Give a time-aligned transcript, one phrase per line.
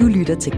[0.00, 0.52] Du lytter til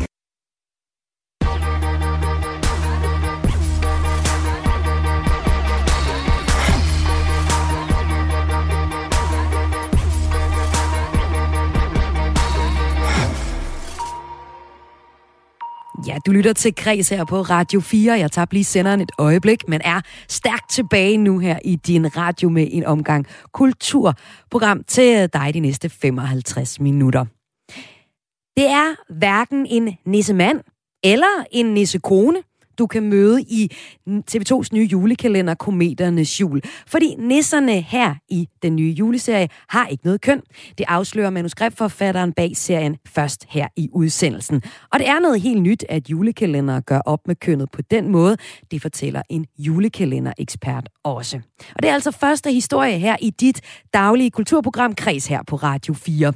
[16.06, 18.18] Ja, du lytter til Kreds her på Radio 4.
[18.18, 22.48] Jeg tager lige senderen et øjeblik, men er stærkt tilbage nu her i din radio
[22.48, 27.37] med en omgang kulturprogram til dig de næste 55 minutter.
[28.58, 30.60] Det er hverken en nissemand
[31.04, 32.42] eller en nissekone,
[32.78, 33.72] du kan møde i
[34.08, 36.60] TV2's nye julekalender Kometernes Jul.
[36.86, 40.42] Fordi nisserne her i den nye juleserie har ikke noget køn.
[40.78, 44.62] Det afslører manuskriptforfatteren bag serien først her i udsendelsen.
[44.92, 48.36] Og det er noget helt nyt, at julekalender gør op med kønnet på den måde.
[48.70, 51.40] Det fortæller en julekalender-ekspert også.
[51.76, 53.60] Og det er altså første historie her i dit
[53.94, 56.32] daglige kulturprogram Kreds her på Radio 4.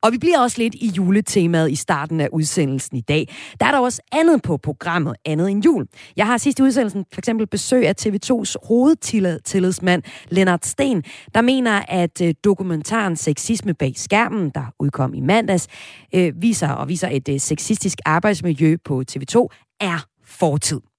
[0.00, 3.34] Og vi bliver også lidt i juletemaet i starten af udsendelsen i dag.
[3.60, 5.75] Der er der også andet på programmet, andet end jul.
[6.16, 11.82] Jeg har sidst i udsendelsen for eksempel besøg af TV2's hovedtillidsmand Lennart Sten, der mener,
[11.88, 15.68] at øh, dokumentaren Sexisme bag skærmen, der udkom i mandags,
[16.14, 19.46] øh, viser og viser et øh, sexistisk arbejdsmiljø på TV2,
[19.80, 20.95] er fortid.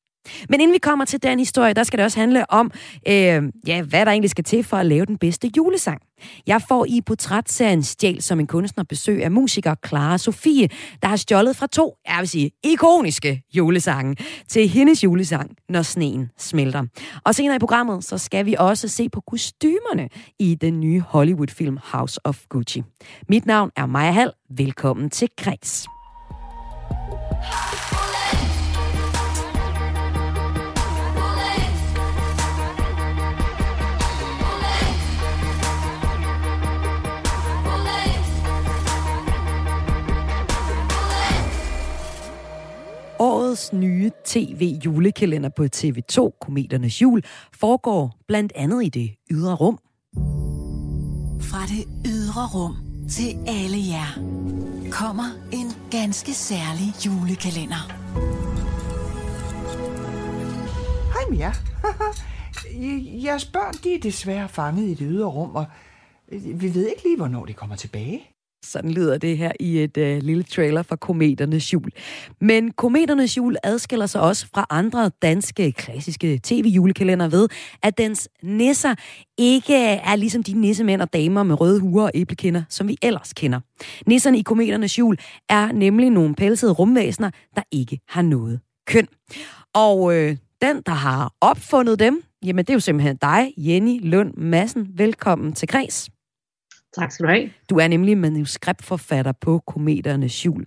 [0.49, 2.71] Men inden vi kommer til den historie, der skal det også handle om,
[3.07, 6.01] øh, ja, hvad der egentlig skal til for at lave den bedste julesang.
[6.47, 10.69] Jeg får i portrætserien Stjæl som en kunstner besøg af musiker Clara Sofie,
[11.01, 14.15] der har stjålet fra to, jeg vil sige, ikoniske julesange
[14.47, 16.83] til hendes julesang, Når sneen smelter.
[17.25, 21.77] Og senere i programmet, så skal vi også se på kostymerne i den nye Hollywood-film
[21.83, 22.83] House of Gucci.
[23.29, 24.31] Mit navn er Maja Hall.
[24.49, 25.87] Velkommen til Kreds.
[43.57, 47.23] Årets nye tv-julekalender på TV2, Kometernes Jul,
[47.53, 49.79] foregår blandt andet i det ydre rum.
[51.41, 52.75] Fra det ydre rum
[53.09, 54.11] til alle jer
[54.91, 57.83] kommer en ganske særlig julekalender.
[61.13, 61.51] Hej Mia.
[63.25, 65.65] Jeres børn de er desværre fanget i det ydre rum, og
[66.53, 68.36] vi ved ikke lige, hvornår de kommer tilbage.
[68.65, 71.89] Sådan lyder det her i et øh, lille trailer fra Kometernes Jul.
[72.41, 77.49] Men Kometernes Jul adskiller sig også fra andre danske klassiske tv-julekalender ved,
[77.83, 78.95] at dens nisser
[79.37, 83.33] ikke er ligesom de nissemænd og damer med røde huer og æblekinder, som vi ellers
[83.33, 83.59] kender.
[84.07, 85.17] Nisserne i Kometernes Jul
[85.49, 89.07] er nemlig nogle pelsede rumvæsener, der ikke har noget køn.
[89.73, 94.33] Og øh, den, der har opfundet dem, jamen det er jo simpelthen dig, Jenny Lund
[94.33, 94.87] Madsen.
[94.95, 96.09] Velkommen til Græs.
[96.97, 97.49] Tak skal du have.
[97.69, 100.65] Du er nemlig manuskriptforfatter på Kometernes Jul.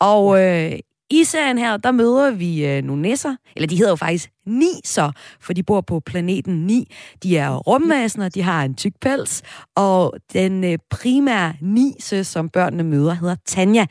[0.00, 0.72] Og øh,
[1.10, 4.70] i serien her, der møder vi øh, nogle nisser, eller de hedder jo faktisk ni
[4.84, 6.92] så, for de bor på planeten 9.
[7.22, 9.42] De er rumvæsener, de har en tyk pels,
[9.74, 13.86] og den øh, primære nise, som børnene møder, hedder Tanja.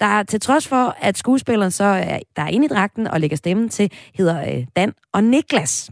[0.00, 3.20] Der er til trods for, at skuespilleren så er, der er inde i dragten og
[3.20, 5.90] lægger stemmen til, hedder øh, Dan og Niklas.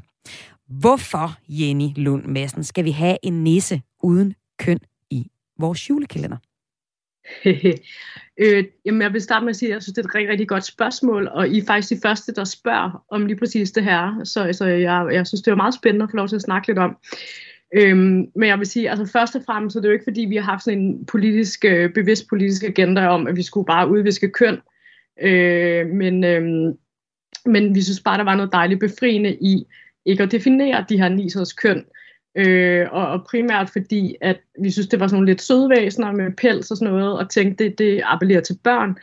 [0.69, 4.78] Hvorfor, Jenny Lund Madsen, skal vi have en nisse uden køn
[5.62, 6.37] vores julekalender?
[8.43, 10.31] øh, jamen, jeg vil starte med at sige, at jeg synes, det er et rigtig,
[10.31, 13.84] rigtig godt spørgsmål, og I er faktisk de første, der spørger om lige præcis det
[13.84, 16.43] her, så, så jeg, jeg synes, det var meget spændende at få lov til at
[16.43, 16.97] snakke lidt om.
[17.75, 20.21] Øhm, men jeg vil sige, altså først og fremmest, så det er jo ikke fordi,
[20.21, 23.89] vi har haft sådan en politisk, øh, bevidst politisk agenda om, at vi skulle bare
[23.89, 24.59] udviske køn,
[25.23, 26.75] øh, men, øh,
[27.47, 29.65] men vi synes bare, der var noget dejligt befriende i
[30.06, 31.84] ikke at definere de her nisers køn, Øh,
[32.34, 36.12] Øh, og, og primært fordi, at vi synes, det var sådan nogle lidt søde væsener
[36.12, 38.97] med pels og sådan noget, og tænkte, det, det appellerer til børn.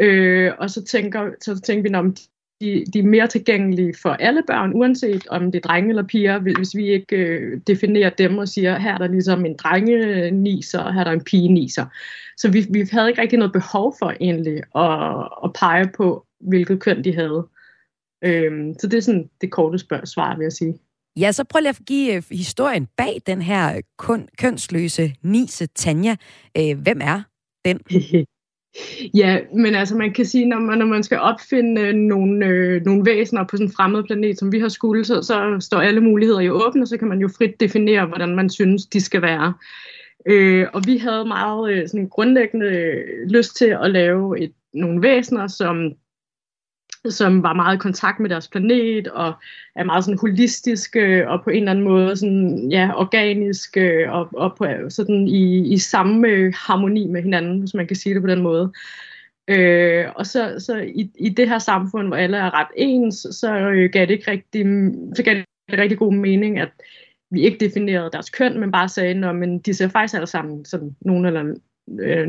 [0.00, 2.16] Øh, og så tænker, så tænker vi, om
[2.60, 6.38] de, de er mere tilgængelige for alle børn, uanset om det er drenge eller piger,
[6.38, 10.94] hvis vi ikke øh, definerer dem og siger, her er der ligesom en drenge-niser, og
[10.94, 11.86] her er der en pige-niser.
[12.36, 16.80] Så vi, vi havde ikke rigtig noget behov for egentlig at, at pege på, hvilket
[16.80, 17.46] køn de havde.
[18.24, 20.78] Øh, så det er sådan det korte spørg- svar, vil jeg sige.
[21.20, 25.66] Ja, så prøv lige at give øh, historien bag den her øh, kun, kønsløse Nise
[25.66, 26.16] Tanja.
[26.58, 27.22] Øh, hvem er
[27.64, 27.80] den?
[29.14, 32.84] Ja, men altså man kan sige, når man, når man skal opfinde øh, nogle, øh,
[32.84, 36.00] nogle væsener på sådan en fremmed planet, som vi har skulle, så, så står alle
[36.00, 39.54] muligheder jo åbne, så kan man jo frit definere, hvordan man synes, de skal være.
[40.26, 45.02] Øh, og vi havde meget øh, sådan grundlæggende øh, lyst til at lave et, nogle
[45.02, 45.92] væsener, som
[47.10, 49.32] som var meget i kontakt med deres planet, og
[49.76, 54.56] er meget sådan holistiske, og på en eller anden måde sådan, ja, organiske, og, og
[54.56, 58.42] på, sådan i, i samme harmoni med hinanden, hvis man kan sige det på den
[58.42, 58.72] måde.
[59.48, 63.58] Øh, og så, så i, i det her samfund, hvor alle er ret ens, så
[63.58, 64.66] øh, gav det ikke rigtig,
[65.16, 65.44] så gav det
[65.78, 66.70] rigtig god mening, at
[67.30, 70.64] vi ikke definerede deres køn, men bare sagde, at men de ser faktisk alle sammen
[70.64, 71.54] sådan nogen eller
[72.00, 72.28] øh,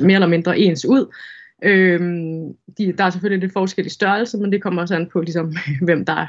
[0.00, 1.14] mere eller mindre ens ud.
[1.62, 2.00] Øh,
[2.78, 5.56] de, der er selvfølgelig lidt forskellige størrelser, men det kommer også an på, ligesom,
[5.86, 6.26] hvem der er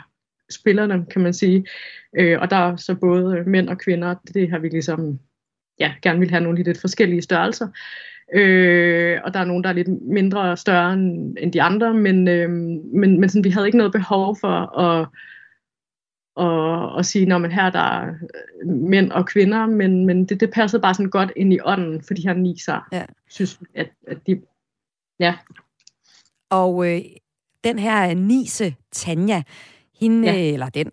[0.49, 1.65] spillerne, kan man sige.
[2.17, 5.19] Øh, og der er så både mænd og kvinder, det har vi ligesom
[5.79, 7.67] ja, gerne vil have nogle lidt forskellige størrelser.
[8.33, 12.27] Øh, og der er nogen, der er lidt mindre større end, end de andre, men,
[12.27, 15.07] øh, men, men sådan, vi havde ikke noget behov for at,
[16.37, 18.13] at, at sige, når her der er
[18.65, 22.13] mænd og kvinder, men, men det, det passede bare sådan godt ind i ånden for
[22.13, 22.87] de her niser.
[22.91, 23.05] Ja.
[23.29, 24.41] Synes, at, at de,
[25.19, 25.37] ja.
[26.49, 27.01] Og øh,
[27.63, 29.43] den her nise, Tanja,
[29.99, 30.53] hende, ja.
[30.53, 30.91] eller den,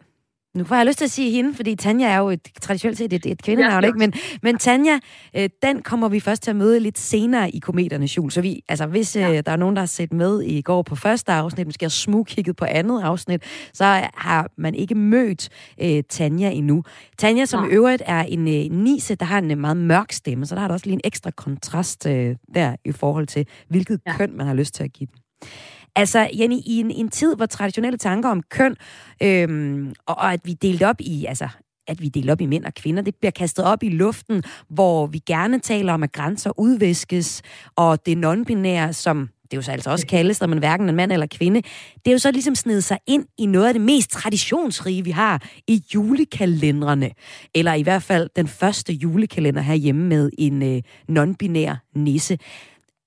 [0.55, 3.13] nu får jeg lyst til at sige hende, fordi Tanja er jo et, traditionelt set
[3.13, 3.99] et, et kvindenavn, ja, ikke?
[3.99, 4.13] Men,
[4.43, 4.99] men Tanja,
[5.37, 8.31] øh, den kommer vi først til at møde lidt senere i Kometernes Jul.
[8.31, 9.31] Så vi, altså, hvis ja.
[9.31, 11.91] øh, der er nogen, der har set med i går på første afsnit, måske har
[11.91, 13.43] smugkigget på andet afsnit,
[13.73, 15.49] så har man ikke mødt
[15.83, 16.85] øh, Tanja endnu.
[17.19, 17.71] Tanja, som ja.
[17.71, 20.61] i øvrigt er en øh, nise, der har en øh, meget mørk stemme, så der
[20.61, 24.17] er der også lige en ekstra kontrast øh, der i forhold til, hvilket ja.
[24.17, 25.49] køn man har lyst til at give den.
[25.97, 28.77] Altså, Jenny, i en, en tid, hvor traditionelle tanker om køn,
[29.23, 31.49] øhm, og, og at vi delt op i, altså,
[31.89, 33.03] at vi deler op i mænd og kvinder.
[33.03, 37.43] Det bliver kastet op i luften, hvor vi gerne taler om, at grænser udviskes,
[37.77, 40.97] og det non-binære, som det jo så altså også kaldes, når man hverken er en
[40.97, 41.63] mand eller kvinde,
[41.95, 45.11] det er jo så ligesom snedet sig ind i noget af det mest traditionsrige, vi
[45.11, 47.11] har i julekalenderne.
[47.55, 52.39] Eller i hvert fald den første julekalender herhjemme med en øh, non-binær nisse.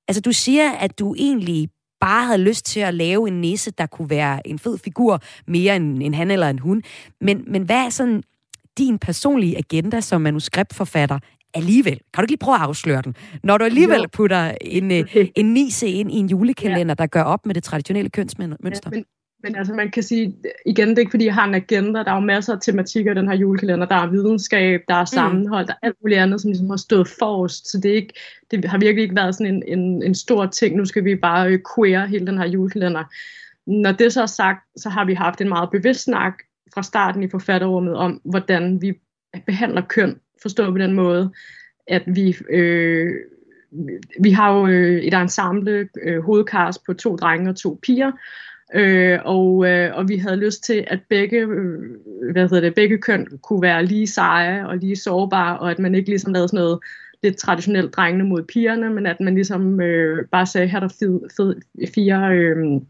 [0.08, 1.70] Altså, du siger, at du egentlig
[2.06, 5.76] bare havde lyst til at lave en nisse, der kunne være en fed figur, mere
[5.76, 6.84] end en han eller en hun.
[7.22, 8.24] Men, men hvad er sådan
[8.78, 11.20] din personlige agenda som manuskriptforfatter
[11.54, 11.94] alligevel?
[11.94, 13.16] Kan du ikke lige prøve at afsløre den?
[13.44, 14.08] Når du alligevel jo.
[14.14, 17.04] putter en, øh, en nisse ind i en julekalender, ja.
[17.04, 18.90] der gør op med det traditionelle kønsmønster.
[18.94, 19.06] Ja, men,
[19.44, 20.36] men altså man kan sige,
[20.66, 22.00] igen, det er ikke fordi, jeg har en agenda.
[22.00, 23.86] Der er jo masser af tematikker i den her julekalender.
[23.86, 25.06] Der er videnskab, der er mm.
[25.06, 25.68] sammenhold, mm.
[25.68, 27.72] der er alt muligt andet, som ligesom har stået forrest.
[27.72, 28.14] Så det, er ikke,
[28.52, 30.76] det har virkelig ikke været sådan en, en, en stor ting.
[30.76, 33.04] Nu skal vi bare øh, queer hele den her julekalender.
[33.66, 36.34] Når det så er sagt, så har vi haft en meget bevidst snak
[36.74, 38.94] fra starten i forfatterrummet om, hvordan vi
[39.46, 40.20] behandler køn.
[40.42, 41.32] Forstå på den måde,
[41.88, 42.38] at vi...
[42.50, 43.12] Øh,
[44.20, 48.12] vi har jo øh, et ensemble øh, hovedkast på to drenge og to piger,
[48.76, 51.80] Øh, og, øh, og vi havde lyst til, at begge, øh,
[52.32, 55.96] hvad hedder det, begge køn kunne være lige seje og lige sårbare, og at man
[55.96, 56.80] ikke ligesom lavede sådan noget
[57.24, 60.96] lidt traditionelt drengene mod pigerne, men at man ligesom øh, bare sagde, her er der
[61.00, 61.56] fed, fed,
[61.96, 62.82] fire øh,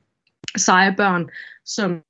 [0.57, 1.29] seje børn,
[1.65, 2.01] som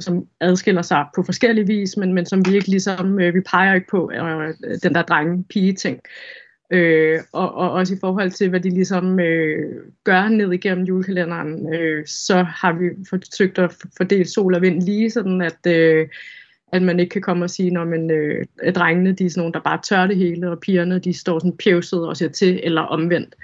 [0.00, 3.74] som adskiller sig på forskellige vis, men, men som vi ikke ligesom, øh, vi peger
[3.74, 6.00] ikke på øh, den der drenge-pige-ting.
[6.70, 11.74] Øh, og, og også i forhold til, hvad de ligesom øh, gør ned igennem julekalenderen,
[11.74, 16.08] øh, så har vi forsøgt at fordele sol og vind lige, sådan at, øh,
[16.72, 19.52] at man ikke kan komme og sige, at øh, at drengene de er sådan nogle,
[19.52, 22.82] der bare tør det hele, og pigerne de står sådan pævset og ser til, eller
[22.82, 23.34] omvendt.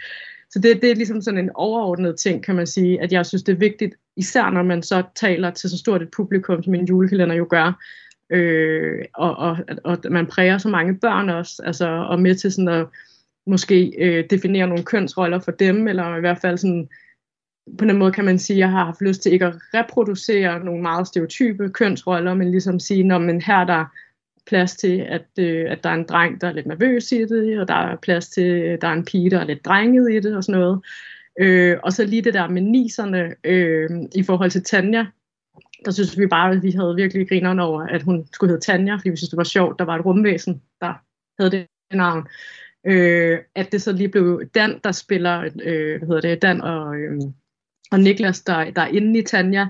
[0.50, 3.42] Så det, det er ligesom sådan en overordnet ting, kan man sige, at jeg synes,
[3.42, 6.84] det er vigtigt, især når man så taler til så stort et publikum, som en
[6.84, 7.84] julekalender jo gør,
[8.30, 12.68] øh, og, og, og man præger så mange børn også, altså, og med til sådan
[12.68, 12.86] at
[13.46, 16.88] måske øh, definere nogle kønsroller for dem, eller i hvert fald sådan,
[17.78, 20.64] på den måde kan man sige, at jeg har haft lyst til ikke at reproducere
[20.64, 23.84] nogle meget stereotype kønsroller, men ligesom sige, når men her er der
[24.46, 27.60] plads til, at, øh, at der er en dreng, der er lidt nervøs i det,
[27.60, 30.20] og der er plads til, at der er en pige, der er lidt drenget i
[30.20, 30.80] det, og sådan noget.
[31.40, 35.06] Øh, og så lige det der med niserne øh, i forhold til Tanja,
[35.84, 38.94] der synes vi bare, at vi havde virkelig grineren over, at hun skulle hedde Tanja,
[38.94, 40.92] fordi vi synes, det var sjovt, der var et rumvæsen, der
[41.38, 42.26] havde det navn
[42.86, 46.96] øh, at det så lige blev Dan, der spiller, øh, hvad hedder det, Dan og,
[46.96, 47.20] øh,
[47.90, 49.66] og Niklas, der, der er inde i Tanja.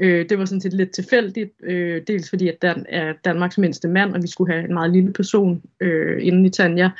[0.00, 3.88] Øh, det var sådan set lidt tilfældigt, øh, dels fordi, at Dan er Danmarks mindste
[3.88, 6.90] mand, og vi skulle have en meget lille person øh, inde i Tanja.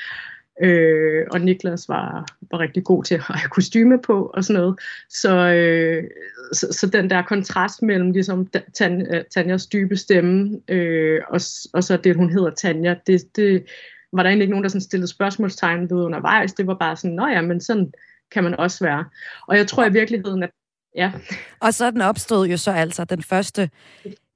[0.63, 4.81] Øh, og Niklas var, var rigtig god til at have kostyme på og sådan noget.
[5.09, 6.05] Så, øh,
[6.53, 11.41] så, så den der kontrast mellem ligesom Tan, øh, Tanjas dybe stemme øh, og,
[11.73, 13.65] og så det, hun hedder Tanja, det, det,
[14.13, 16.53] var der egentlig ikke nogen, der sådan stillede spørgsmålstegn ved undervejs.
[16.53, 17.93] Det var bare sådan, nå ja, men sådan
[18.33, 19.05] kan man også være.
[19.49, 20.51] Og jeg tror i virkeligheden, at
[20.97, 21.13] ja.
[21.61, 23.71] Og sådan opstod jo så altså den første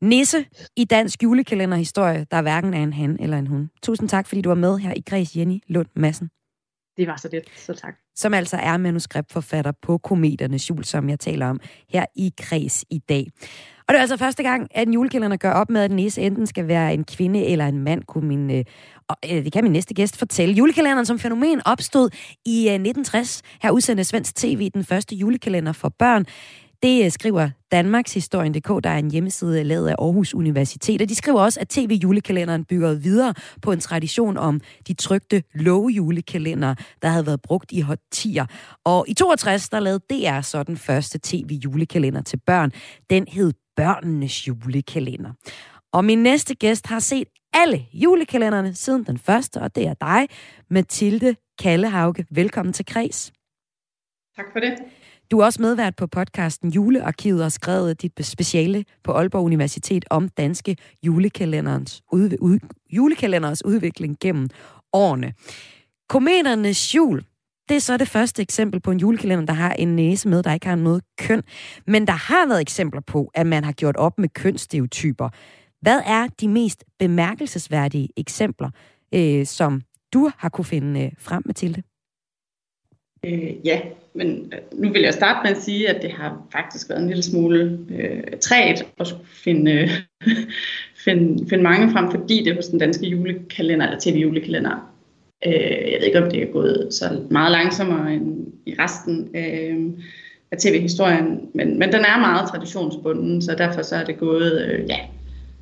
[0.00, 3.70] nisse i dansk julekalenderhistorie, der hverken er en han eller en hun.
[3.82, 6.30] Tusind tak, fordi du var med her i Græs Jenny Lund Madsen.
[6.96, 7.94] Det var så det, så tak.
[8.16, 12.98] Som altså er manuskriptforfatter på Kometernes Jul, som jeg taler om her i Kreds i
[12.98, 13.30] dag.
[13.88, 16.68] Og det er altså første gang, at julekalenderen gør op med, at næse enten skal
[16.68, 18.64] være en kvinde eller en mand, kunne min, øh,
[19.30, 20.54] øh, det kan min næste gæst fortælle.
[20.54, 22.10] Julekalenderen som fænomen opstod
[22.46, 23.42] i øh, 1960.
[23.62, 26.26] Her udsendte Svensk TV den første julekalender for børn.
[26.82, 31.02] Det øh, skriver Danmarkshistorien.dk, der er en hjemmeside lavet af Aarhus Universitet.
[31.02, 36.74] Og de skriver også, at tv-julekalenderen bygger videre på en tradition om de trygte lovjulekalender,
[37.02, 38.46] der havde været brugt i årtier.
[38.84, 42.72] Og i 62, der lavede DR så den første tv-julekalender til børn.
[43.10, 45.32] Den hed Børnenes julekalender.
[45.92, 50.28] Og min næste gæst har set alle julekalenderne siden den første, og det er dig,
[50.70, 52.26] Mathilde Kallehauge.
[52.30, 53.32] Velkommen til Kreds.
[54.36, 54.74] Tak for det.
[55.30, 60.28] Du er også medvært på podcasten Julearkivet og skrevet dit speciale på Aalborg Universitet om
[60.28, 62.58] danske julekalenderens, ud, ud,
[62.90, 64.48] julekalenderens udvikling gennem
[64.92, 65.32] årene.
[66.08, 67.24] Kometernes jul,
[67.68, 70.52] det er så det første eksempel på en julekalender, der har en næse med, der
[70.52, 71.42] ikke har noget køn.
[71.86, 75.28] Men der har været eksempler på, at man har gjort op med kønsstereotyper.
[75.80, 78.70] Hvad er de mest bemærkelsesværdige eksempler,
[79.14, 81.82] øh, som du har kunne finde øh, frem, Mathilde?
[83.24, 83.80] Øh, ja,
[84.14, 87.08] men øh, nu vil jeg starte med at sige, at det har faktisk været en
[87.08, 89.90] lille smule øh, træt at skulle finde, øh,
[91.04, 94.93] finde, finde mange frem, fordi det hos den danske julekalender, eller tv-julekalender,
[95.46, 100.04] øh, jeg ved ikke, om det er gået så meget langsommere end i resten øh,
[100.50, 104.88] af tv-historien, men, men den er meget traditionsbunden, så derfor så er det gået, øh,
[104.88, 104.98] ja,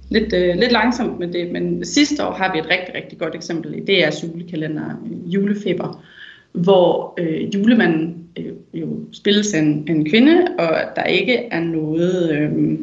[0.09, 3.35] lidt, øh, lidt langsomt med det, men sidste år har vi et rigtig, rigtig godt
[3.35, 4.85] eksempel i DR's julekalender,
[5.27, 6.05] Julefeber,
[6.53, 12.79] hvor øh, julemanden øh, jo spilles en, en kvinde, og der ikke er noget øh,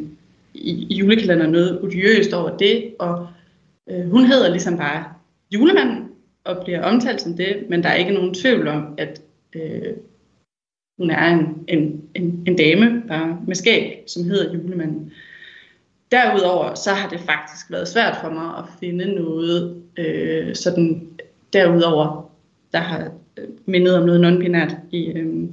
[0.54, 3.26] i, julekalenderen noget odiøst over det, og
[3.90, 5.04] øh, hun hedder ligesom bare
[5.54, 6.09] julemanden,
[6.44, 9.94] og bliver omtalt som det, men der er ikke nogen tvivl om, at øh,
[10.98, 15.12] hun er en, en, en, en dame, bare med skæg, som hedder julemanden.
[16.12, 21.08] Derudover så har det faktisk været svært for mig at finde noget øh, sådan
[21.52, 22.30] derudover,
[22.72, 25.48] der har øh, mindet om noget non-binært i, øh,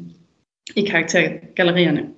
[0.76, 2.10] i karaktergallerierne.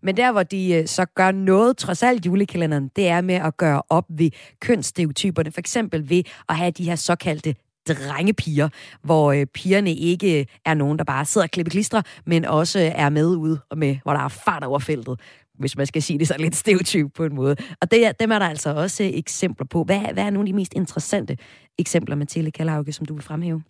[0.00, 3.56] Men der, hvor de øh, så gør noget, trods alt julekalenderen, det er med at
[3.56, 4.30] gøre op ved
[4.60, 5.52] kønsstereotyperne.
[5.52, 7.54] For eksempel ved at have de her såkaldte
[7.88, 8.68] drengepiger,
[9.02, 12.92] hvor øh, pigerne ikke er nogen, der bare sidder og klipper klister, men også øh,
[12.94, 15.20] er med ud, med, hvor der er fart over feltet
[15.58, 17.56] hvis man skal sige det så lidt stereotyp på en måde.
[17.80, 19.84] Og det, dem er der altså også øh, eksempler på.
[19.84, 21.36] Hvad, hvad er nogle af de mest interessante
[21.78, 23.62] eksempler, Mathilde Kallauke, som du vil fremhæve?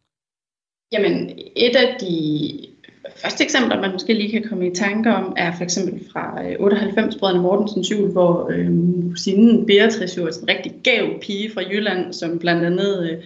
[0.93, 2.67] Jamen, et af de
[3.23, 6.53] første eksempler, man måske lige kan komme i tanke om, er for eksempel fra øh,
[6.53, 12.13] 98-brødrene Mortensens jul, hvor øh, musinen Beatrice jo er en rigtig gav pige fra Jylland,
[12.13, 13.19] som blandt andet øh,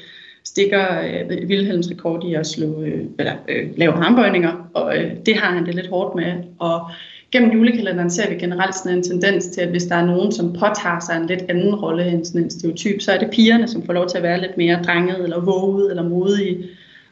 [0.49, 5.37] stikker øh, Wilhelms rekord i at slå, øh, eller, øh, lave armbøjninger, og øh, det
[5.37, 6.33] har han det lidt hårdt med.
[6.59, 6.91] Og
[7.33, 10.53] gennem julekalenderen ser vi generelt sådan en tendens til, at hvis der er nogen, som
[10.53, 13.83] påtager sig en lidt anden rolle end sådan en stereotyp, så er det pigerne, som
[13.83, 16.65] får lov til at være lidt mere drenget, eller våget, eller modige.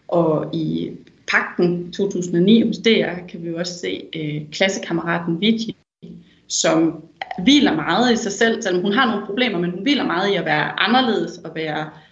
[0.08, 0.90] Og i
[1.32, 5.76] Pakten 2009 hos DR kan vi jo også se øh, klassekammeraten Vigi,
[6.48, 7.02] som
[7.44, 10.36] hviler meget i sig selv, selvom hun har nogle problemer, men hun hviler meget i
[10.36, 12.05] at være anderledes og være øh,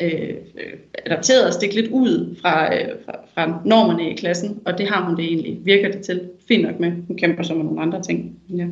[0.00, 0.72] Øh, øh,
[1.06, 5.04] adapteret og stikke lidt ud fra, øh, fra, fra normerne i klassen, og det har
[5.04, 6.92] hun det egentlig, virker det til, fint nok med.
[7.06, 8.36] Hun kæmper så med nogle andre ting.
[8.56, 8.66] Ja.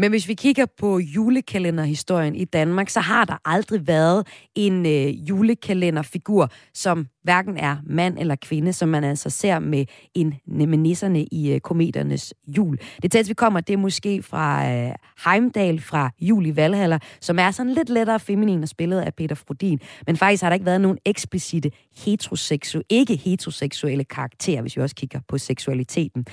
[0.00, 5.28] Men hvis vi kigger på julekalenderhistorien i Danmark, så har der aldrig været en øh,
[5.28, 11.24] julekalenderfigur, som hverken er mand eller kvinde, som man altså ser med, en, med nisserne
[11.24, 12.78] i øh, kometernes jul.
[13.02, 14.92] Det tæt, vi kommer, det er måske fra øh,
[15.24, 19.34] Heimdal fra Jul i Valhalla, som er sådan lidt lettere feminin og spillet af Peter
[19.34, 19.80] Frodin.
[20.06, 21.70] Men faktisk har der ikke været nogen eksplicite
[22.04, 26.26] heteroseksu ikke heteroseksuelle karakterer, hvis vi også kigger på seksualiteten.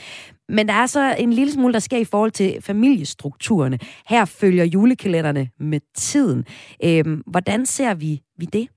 [0.50, 3.80] Men der er så en lille smule, der sker i forhold til familiestrukturerne.
[4.08, 6.46] Her følger julekalenderne med tiden.
[6.84, 8.68] Øhm, hvordan ser vi, vi det?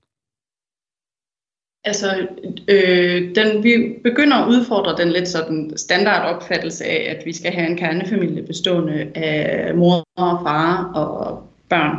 [1.83, 2.27] Altså,
[2.67, 7.51] øh, den, vi begynder at udfordre den lidt sådan standard opfattelse af, at vi skal
[7.51, 11.97] have en kernefamilie bestående af mor og far og børn.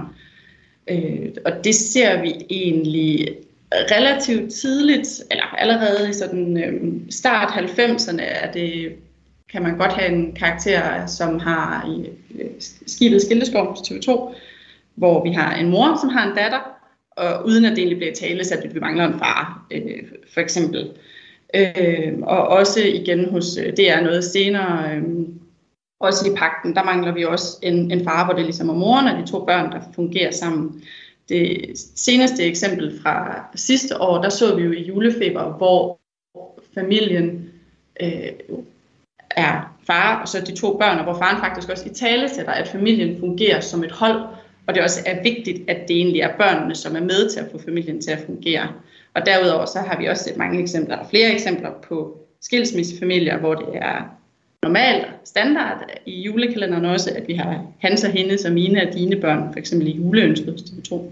[0.90, 3.36] Øh, og det ser vi egentlig
[3.72, 8.96] relativt tidligt, eller allerede i sådan øh, start 90'erne, er det
[9.52, 12.10] kan man godt have en karakter, som har i
[12.86, 14.34] skibet Skildeskov på TV2,
[14.94, 16.60] hvor vi har en mor, som har en datter,
[17.10, 20.02] og uden at det egentlig bliver tale, så at vi mangler en far, øh,
[20.34, 20.90] for eksempel.
[21.54, 25.02] Øh, og også igen hos øh, det er noget senere, øh,
[26.00, 29.08] også i pakten, der mangler vi også en, en far, hvor det ligesom er moren
[29.08, 30.82] og de to børn, der fungerer sammen.
[31.28, 36.00] Det seneste eksempel fra sidste år, der så vi jo i julefeber, hvor
[36.74, 37.50] familien
[38.02, 38.32] øh,
[39.36, 42.52] er far og så de to børn, og hvor faren faktisk også i tale sætter,
[42.52, 44.22] at familien fungerer som et hold,
[44.66, 47.46] og det også er vigtigt, at det egentlig er børnene, som er med til at
[47.52, 48.68] få familien til at fungere.
[49.14, 53.54] Og derudover så har vi også set mange eksempler, og flere eksempler på skilsmissefamilier, hvor
[53.54, 54.18] det er
[54.62, 59.16] normalt standard i julekalenderen også, at vi har hans og hendes og mine og dine
[59.16, 61.02] børn, for eksempel i juleønsket hos TV2.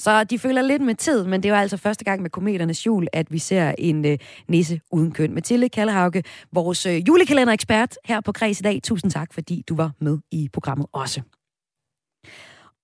[0.00, 3.06] Så de føler lidt med tid, men det var altså første gang med Kometernes Jul,
[3.12, 5.34] at vi ser en øh, nisse uden køn.
[5.34, 8.80] Mathilde Kallehauke, vores øh, julekalenderekspert her på Kreds i dag.
[8.82, 11.22] Tusind tak, fordi du var med i programmet også.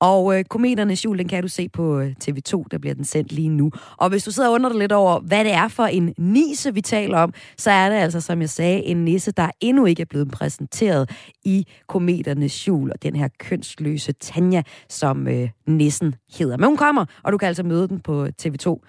[0.01, 3.33] Og øh, Kometernes Jul, den kan du se på øh, TV2, der bliver den sendt
[3.33, 3.71] lige nu.
[3.97, 6.75] Og hvis du sidder og undrer dig lidt over, hvad det er for en nisse,
[6.75, 10.03] vi taler om, så er det altså, som jeg sagde, en nisse, der endnu ikke
[10.03, 11.11] er blevet præsenteret
[11.45, 16.57] i Kometernes Jul, og den her kønsløse Tanja, som øh, nissen hedder.
[16.57, 18.81] Men hun kommer, og du kan altså møde den på TV2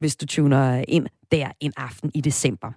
[0.00, 2.72] hvis du tuner ind der en aften i december.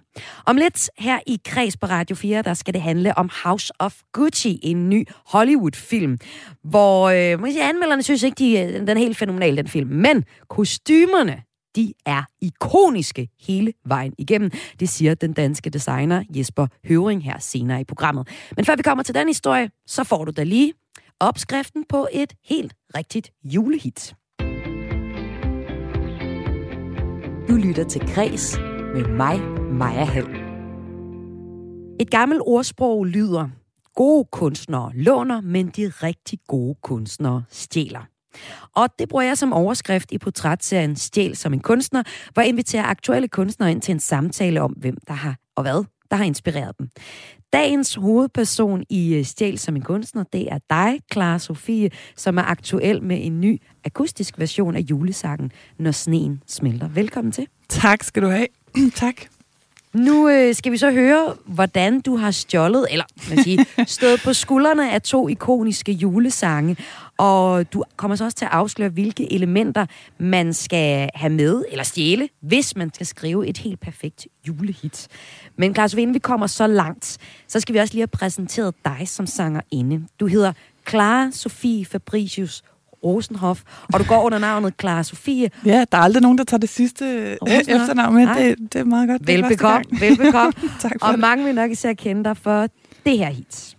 [0.46, 4.00] Om lidt her i Kreds på Radio 4, der skal det handle om House of
[4.12, 6.18] Gucci, en ny Hollywood-film,
[6.64, 9.88] hvor øh, anmelderne synes ikke, de, øh, den er helt fænomenal, den film.
[9.88, 11.42] Men kostymerne,
[11.76, 14.50] de er ikoniske hele vejen igennem.
[14.80, 18.28] Det siger den danske designer Jesper Høvring her senere i programmet.
[18.56, 20.72] Men før vi kommer til den historie, så får du da lige
[21.20, 24.14] opskriften på et helt rigtigt julehit.
[27.48, 28.58] Du lytter til Græs
[28.94, 29.40] med mig,
[29.72, 30.26] Maja Hall.
[32.00, 33.48] Et gammelt ordsprog lyder,
[33.94, 38.00] gode kunstnere låner, men de rigtig gode kunstnere stjæler.
[38.76, 42.84] Og det bruger jeg som overskrift i portrætserien Stjæl som en kunstner, hvor jeg inviterer
[42.84, 46.78] aktuelle kunstnere ind til en samtale om, hvem der har og hvad der har inspireret
[46.78, 46.88] dem.
[47.52, 52.42] Dagens hovedperson i øh, Stjæl som en kunstner, det er dig, Clara Sofie, som er
[52.42, 56.88] aktuel med en ny akustisk version af julesangen, Når sneen smelter.
[56.88, 57.46] Velkommen til.
[57.68, 58.46] Tak skal du have.
[58.94, 59.14] tak.
[59.94, 64.32] Nu øh, skal vi så høre, hvordan du har stjålet, eller man sige, stået på
[64.32, 66.76] skuldrene af to ikoniske julesange.
[67.22, 69.86] Og du kommer så også til at afsløre, hvilke elementer
[70.18, 75.08] man skal have med, eller stjæle, hvis man skal skrive et helt perfekt julehit.
[75.56, 79.02] Men Klaus, inden vi kommer så langt, så skal vi også lige have præsenteret dig
[79.06, 80.06] som sangerinde.
[80.20, 80.52] Du hedder
[80.88, 82.62] Clara Sofie Fabricius
[83.04, 85.50] Rosenhoff, og du går under navnet Clara Sofie.
[85.64, 87.68] Ja, der er aldrig nogen, der tager det sidste Rosenhoff.
[87.68, 88.26] efternavn med.
[88.26, 89.26] Det, det er meget godt.
[89.26, 90.52] Velbekomme, velbekomme.
[90.80, 91.20] tak for og det.
[91.20, 92.66] mange vil nok især kende dig for
[93.06, 93.76] det her hit.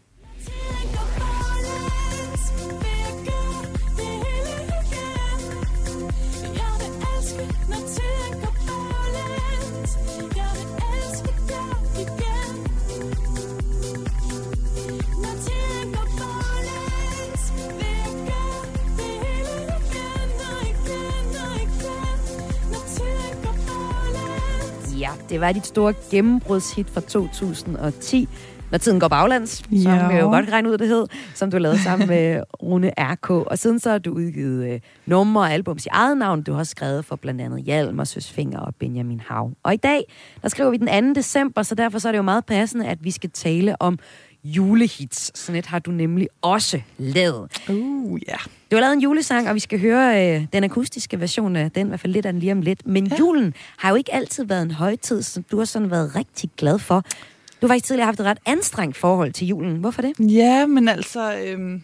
[25.34, 28.28] Det var dit store gennembrudshit fra 2010.
[28.72, 30.08] Når tiden går baglands, som Ja.
[30.08, 33.30] vi jo godt regne ud, det hed, som du lavede sammen med Rune R.K.
[33.30, 36.41] Og siden så har du udgivet øh, numre og albums i eget navn.
[36.43, 39.52] Du har også skrevet for blandt andet Hjalm og Søs Finger og Benjamin Hav.
[39.63, 40.04] Og i dag,
[40.41, 41.19] der skriver vi den 2.
[41.19, 44.00] december, så derfor så er det jo meget passende, at vi skal tale om
[44.44, 45.40] julehits.
[45.40, 47.52] Sådan et har du nemlig også lavet.
[47.70, 48.36] Uh, ja.
[48.72, 51.88] Du har lavet en julesang, og vi skal høre øh, den akustiske version af den,
[51.88, 52.88] i hvert fald lidt af den lige om lidt.
[52.88, 53.16] Men ja.
[53.20, 56.80] julen har jo ikke altid været en højtid, som du har sådan været rigtig glad
[56.80, 57.06] for.
[57.62, 59.78] Du har faktisk tidligere haft et ret anstrengt forhold til julen.
[59.78, 60.14] Hvorfor det?
[60.20, 61.82] Ja, men altså, øhm,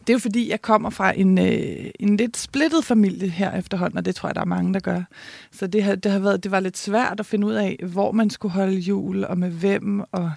[0.00, 3.98] det er jo fordi, jeg kommer fra en, øh, en lidt splittet familie her efterhånden,
[3.98, 5.02] og det tror jeg, der er mange, der gør.
[5.52, 8.12] Så det har, det har været, det var lidt svært at finde ud af, hvor
[8.12, 10.30] man skulle holde jul, og med hvem, og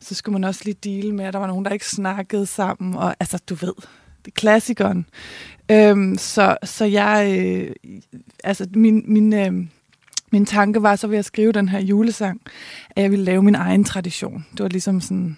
[0.00, 2.94] så skulle man også lige deal med, at der var nogen, der ikke snakkede sammen,
[2.94, 3.72] og altså, du ved,
[4.24, 5.06] det er klassikeren.
[5.70, 7.74] Øhm, så, så jeg, øh,
[8.44, 9.52] altså, min, min, øh,
[10.32, 12.40] min tanke var så ved at skrive den her julesang,
[12.90, 14.46] at jeg ville lave min egen tradition.
[14.52, 15.36] Det var ligesom sådan,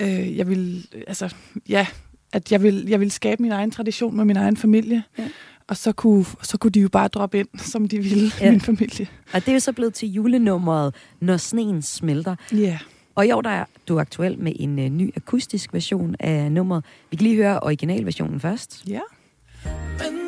[0.00, 1.34] øh, jeg ville, altså,
[1.68, 1.86] ja,
[2.32, 5.02] at jeg ville, jeg ville skabe min egen tradition med min egen familie.
[5.18, 5.28] Ja.
[5.68, 8.50] Og så kunne, så kunne de jo bare droppe ind, som de ville, Ja.
[8.50, 9.06] min familie.
[9.32, 12.36] Og det er jo så blevet til julenummeret, Når sneen smelter.
[12.52, 12.78] Ja.
[13.20, 16.84] Og i år der er du aktuel med en øh, ny akustisk version af nummeret.
[17.10, 18.84] Vi kan lige høre originalversionen først.
[18.88, 19.00] Ja.
[20.00, 20.19] Yeah.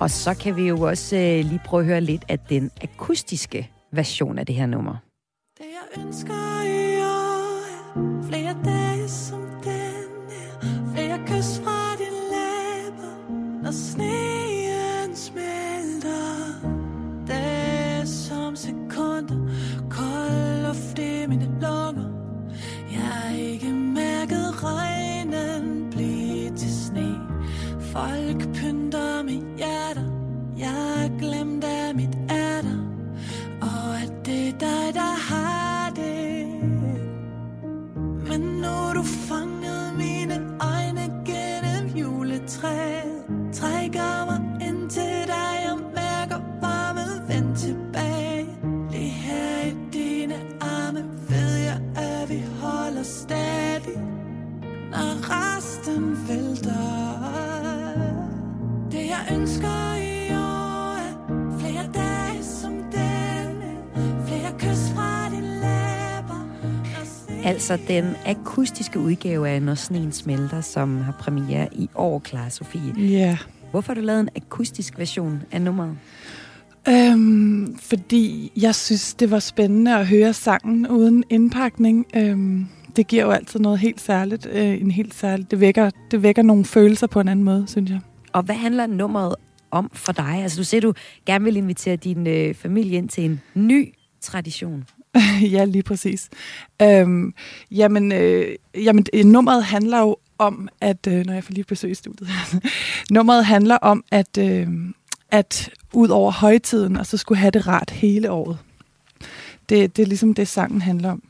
[0.00, 3.70] Og så kan vi jo også øh, lige prøve at høre lidt af den akustiske
[3.92, 4.96] version af det her nummer.
[5.58, 6.57] Det jeg ønsker
[59.48, 63.76] ønsker i år er flere dage som denne
[64.26, 66.46] Flere kys fra dine læber
[67.44, 72.94] Altså den akustiske udgave af Når sneen smelter, som har premiere i år, Clara Sofie.
[72.98, 73.38] Ja.
[73.70, 75.96] Hvorfor har du lavet en akustisk version af nummeret?
[76.88, 82.06] Øhm, fordi jeg synes, det var spændende at høre sangen uden indpakning.
[82.16, 84.48] Øhm, det giver jo altid noget helt særligt.
[84.52, 85.50] Øh, en helt særligt.
[85.50, 88.00] Det, vækker, det vækker nogle følelser på en anden måde, synes jeg.
[88.32, 89.34] Og hvad handler nummeret
[89.70, 90.42] om for dig?
[90.42, 90.92] Altså du siger, du
[91.26, 94.84] gerne vil invitere din øh, familie ind til en ny tradition.
[95.54, 96.28] ja, lige præcis.
[96.82, 97.34] Øhm,
[97.70, 101.06] jamen, øh, jamen, øh, nummeret handler jo om, at...
[101.06, 102.28] Øh, når jeg får lige besøg i studiet.
[103.10, 104.68] nummeret handler om, at, øh,
[105.30, 108.58] at ud over højtiden, og så skulle have det rart hele året.
[109.68, 111.22] Det, det er ligesom det, sangen handler om.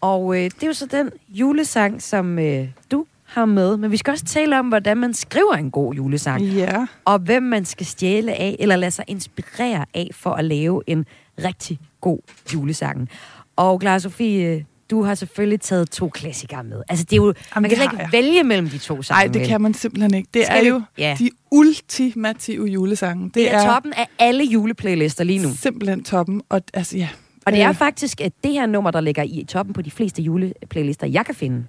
[0.00, 3.76] Og øh, det er jo så den julesang, som øh, du har med.
[3.76, 6.42] Men vi skal også tale om, hvordan man skriver en god julesang.
[6.44, 6.86] Ja.
[7.04, 11.04] Og hvem man skal stjæle af, eller lade sig inspirere af, for at lave en
[11.44, 12.18] rigtig god
[12.54, 13.08] julesang.
[13.56, 16.82] Og Clara Sofie, du har selvfølgelig taget to klassikere med.
[16.88, 17.24] Altså, det er jo,
[17.56, 18.08] Jamen, man kan ikke jeg.
[18.12, 19.24] vælge mellem de to sange.
[19.26, 20.28] Nej, det kan man simpelthen ikke.
[20.34, 21.16] Det Skal er jo Ja.
[21.18, 23.24] de ultimative julesange.
[23.24, 25.48] Det, Det er toppen af alle juleplaylister lige nu.
[25.54, 26.42] simpelthen toppen.
[26.48, 27.08] Og, altså, ja.
[27.46, 29.90] Og det er Øh, faktisk at det her nummer, der ligger i toppen på de
[29.90, 31.64] fleste juleplaylister, jeg kan finde.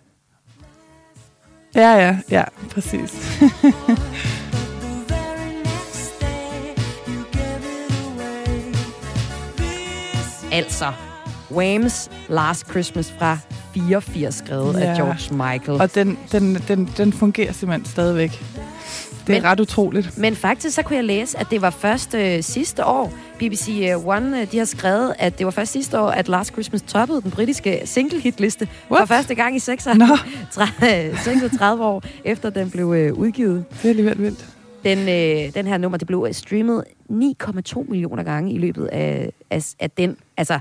[1.75, 3.11] Ja, ja, ja, præcis.
[10.51, 10.91] Altså,
[11.51, 13.37] Whams Last Christmas fra
[13.73, 14.85] 84, skrevet Ja.
[14.89, 15.81] af George Michael.
[15.81, 18.43] Og den, den, den, den fungerer simpelthen stadigvæk.
[19.27, 20.17] Det er Men- ret utroligt.
[20.17, 24.07] Men faktisk så kunne jeg læse, at det var først øh, sidste år, BBC øh,
[24.07, 27.21] One, øh, de har skrevet, at det var først sidste år, at Last Christmas toppede
[27.21, 30.05] den britiske single-hitliste for første gang i 6 Nå,
[31.23, 33.65] 36 år, efter den blev øh, udgivet.
[33.71, 34.45] det er alligevel vildt.
[34.85, 39.65] Den, øh, den her nummer, det blev streamet 9,2 millioner gange i løbet af, af,
[39.79, 40.59] af den, altså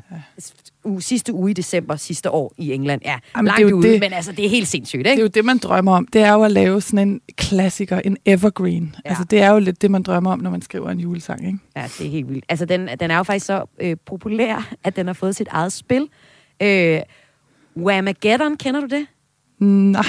[0.85, 3.01] uge, sidste uge i december sidste år i England.
[3.05, 4.01] Ja, Jamen, langt det er ude, det.
[4.01, 5.23] men altså, det er helt sindssygt, Det er ikke?
[5.23, 6.07] jo det, man drømmer om.
[6.07, 8.95] Det er jo at lave sådan en klassiker, en evergreen.
[9.05, 9.09] Ja.
[9.11, 11.59] Altså, det er jo lidt det, man drømmer om, når man skriver en julesang, ikke?
[11.77, 12.45] Ja, det er helt vildt.
[12.49, 15.73] Altså, den, den er jo faktisk så øh, populær, at den har fået sit eget
[15.73, 16.09] spil.
[16.63, 17.01] Øh,
[17.77, 19.07] Whamageddon, kender du det?
[19.61, 20.05] Nej,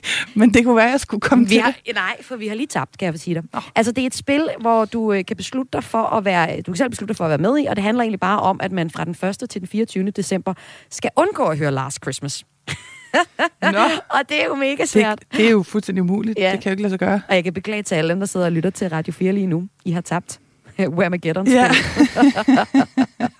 [0.34, 1.94] men det kunne være, at jeg skulle komme Vi til har, det.
[1.94, 3.42] nej, for vi har lige tabt, kan jeg sige dig.
[3.74, 6.72] Altså, det er et spil, hvor du øh, kan beslutte dig for at være, du
[6.72, 8.60] kan selv beslutte dig for at være med i, og det handler egentlig bare om,
[8.62, 9.50] at man fra den 1.
[9.50, 10.10] til den 24.
[10.10, 10.54] december
[10.90, 12.44] skal undgå at høre Last Christmas.
[13.62, 13.78] Nå,
[14.16, 15.20] Og det er jo mega svært.
[15.20, 16.38] det, det er jo fuldstændig umuligt.
[16.38, 16.52] Ja.
[16.52, 17.20] Det kan jo ikke lade sig gøre.
[17.28, 19.46] Og jeg kan beklage til alle dem, der sidder og lytter til Radio 4 lige
[19.46, 19.68] nu.
[19.84, 20.40] I har tabt.
[20.78, 21.70] Whamageddon Ja.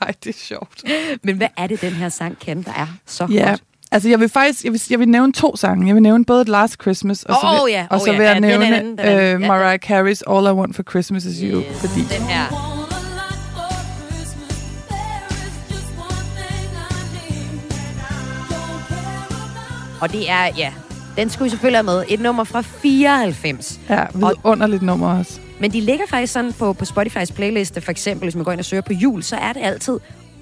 [0.00, 0.84] Ej, det er sjovt.
[1.22, 3.62] Men hvad er det, den her sang kan, der er så Ja, godt?
[3.94, 5.86] Altså jeg vil faktisk jeg vil, jeg vil nævne to sange.
[5.86, 7.86] Jeg vil nævne både Last Christmas, og så vil, ja.
[7.90, 9.42] og Åh, så vil jeg Ja, den er nævne anden, den anden.
[9.42, 11.60] Ja, Mariah Carey's All I Want for Christmas Is You.
[11.60, 11.80] Yes.
[11.80, 12.70] Fordi Den her.
[20.00, 20.72] Og det er, ja,
[21.16, 22.04] den skulle I selvfølgelig have med.
[22.08, 23.80] Et nummer fra 94.
[23.88, 25.40] ja, vidunderligt nummer også.
[25.60, 28.60] Men de ligger faktisk sådan på, på Spotify's playliste, for eksempel, hvis man går ind
[28.60, 29.98] og søger på jul, så er det altid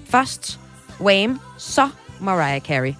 [0.09, 0.59] først
[1.01, 1.89] Wham, så
[2.21, 2.93] Mariah Carey.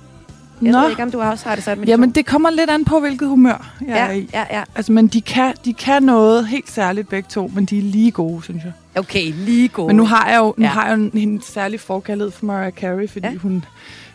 [0.63, 0.79] Jeg Nå.
[0.81, 2.13] ved ikke, om du også har det sådan med de Jamen, to.
[2.15, 4.29] det kommer lidt an på, hvilket humør jeg er Ja, i.
[4.33, 4.63] ja, ja.
[4.75, 8.11] Altså, men de kan, de kan noget helt særligt begge to, men de er lige
[8.11, 8.71] gode, synes jeg.
[8.95, 9.87] Okay, lige god.
[9.87, 10.69] Men nu har jeg jo, nu Ja.
[10.69, 13.35] har jeg jo en, en særlig forkærlighed for Mariah Carey, fordi Ja.
[13.35, 13.65] hun,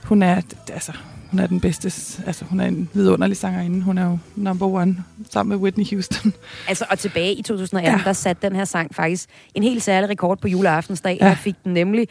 [0.04, 0.40] hun er,
[0.72, 0.92] altså,
[1.30, 1.86] hun er den bedste,
[2.26, 3.82] altså hun er en vidunderlig sangerinde.
[3.82, 4.96] Hun er jo number one
[5.30, 6.32] sammen med Whitney Houston.
[6.68, 8.04] Altså, og tilbage i 2018, ja.
[8.04, 11.18] Der satte den her sang faktisk en helt særlig rekord på juleaftensdag.
[11.20, 11.26] Ja.
[11.28, 12.08] Der fik den nemlig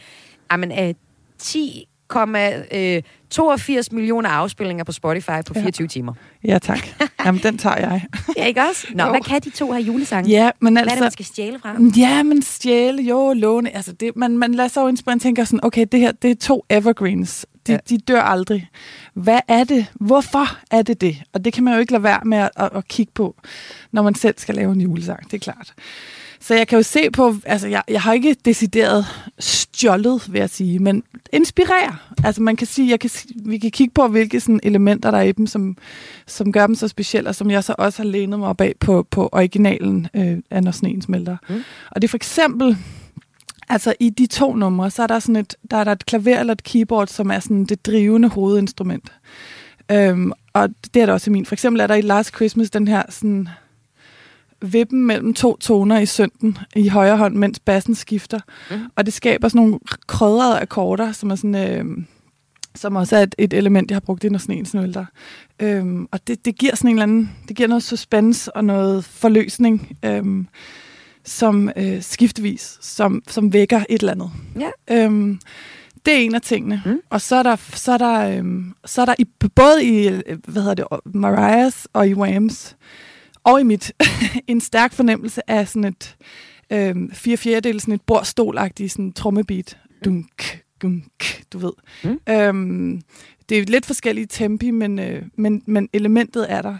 [0.52, 0.94] jamen, øh,
[2.14, 5.60] 10,82 millioner afspilninger på Spotify på Ja.
[5.60, 6.12] 24 timer.
[6.44, 6.86] Ja, tak.
[7.24, 8.02] Jamen, den tager jeg.
[8.36, 8.86] Ja, ikke også?
[8.94, 9.10] Nå, Jo.
[9.10, 10.30] hvad kan de to her julesange?
[10.30, 11.14] Ja, men Hvad er det, man altså...
[11.14, 11.76] skal stjæle fra?
[11.96, 13.76] Ja, men stjæle, jo, låne.
[13.76, 16.30] Altså, det, man, man lader sig jo inspirere og tænker sådan, okay, det her, det
[16.30, 17.46] er to evergreens.
[17.66, 17.78] De, Ja.
[17.90, 17.96] ja.
[17.96, 18.68] de dør aldrig.
[19.14, 19.86] Hvad er det?
[19.94, 21.16] Hvorfor er det det?
[21.32, 23.36] Og det kan man jo ikke lade være med at, at, at kigge på,
[23.92, 25.74] når man selv skal lave en julesang, det er klart.
[26.40, 29.06] Så jeg kan jo se på, altså jeg, jeg har ikke decideret
[29.38, 31.96] stjålet, vil jeg sige, men inspirere.
[32.24, 33.10] Altså man kan sige, jeg kan,
[33.44, 35.76] vi kan kigge på, hvilke sådan elementer der er i dem, som,
[36.26, 38.74] som gør dem så specielle, og som jeg så også har lænet mig op af
[38.80, 41.36] på, på originalen øh, af Når Sneen Smelter.
[41.48, 41.62] Mm.
[41.90, 42.76] Og det er for eksempel,
[43.68, 46.40] altså i de to numre, så er der sådan et, der er der et klaver
[46.40, 49.12] eller et keyboard, som er sådan det drivende hovedinstrument.
[49.90, 51.46] Øhm, og det er der også i min.
[51.46, 53.48] For eksempel er der i Last Christmas den her sådan
[54.62, 58.40] vippen mellem to toner i synden i højre hånd, mens bassen skifter.
[58.70, 58.76] Mm.
[58.96, 61.54] Og det skaber sådan nogle krødrede akkorder, som er sådan...
[61.54, 61.84] Øh,
[62.74, 65.04] som også er et, et element, jeg har brugt i Når Sneen Snølter.
[65.60, 69.04] Øhm, og det, det giver sådan en eller anden, det giver noget suspense og noget
[69.04, 70.48] forløsning, øhm,
[71.24, 74.30] som øh, skiftevis, som, som vækker et eller andet.
[74.60, 75.04] Ja.
[75.04, 75.40] Øhm,
[76.06, 76.82] det er en af tingene.
[76.86, 77.00] Mm.
[77.10, 80.38] Og så er der, så er der, øhm, så er der i, både i øh,
[80.48, 82.76] hvad hedder det, Mariah's og i Whams,
[83.48, 83.92] og i mit,
[84.46, 86.16] en stærk fornemmelse af sådan et
[86.70, 89.78] øhm, fire fjerdedel, sådan et bordstolagtigt sådan trommebeat.
[90.04, 91.72] Dunk, dunk, du ved.
[92.04, 92.20] Mm.
[92.34, 93.02] Øhm,
[93.48, 96.76] det er lidt forskellige tempi, men, øh, men, men elementet er der.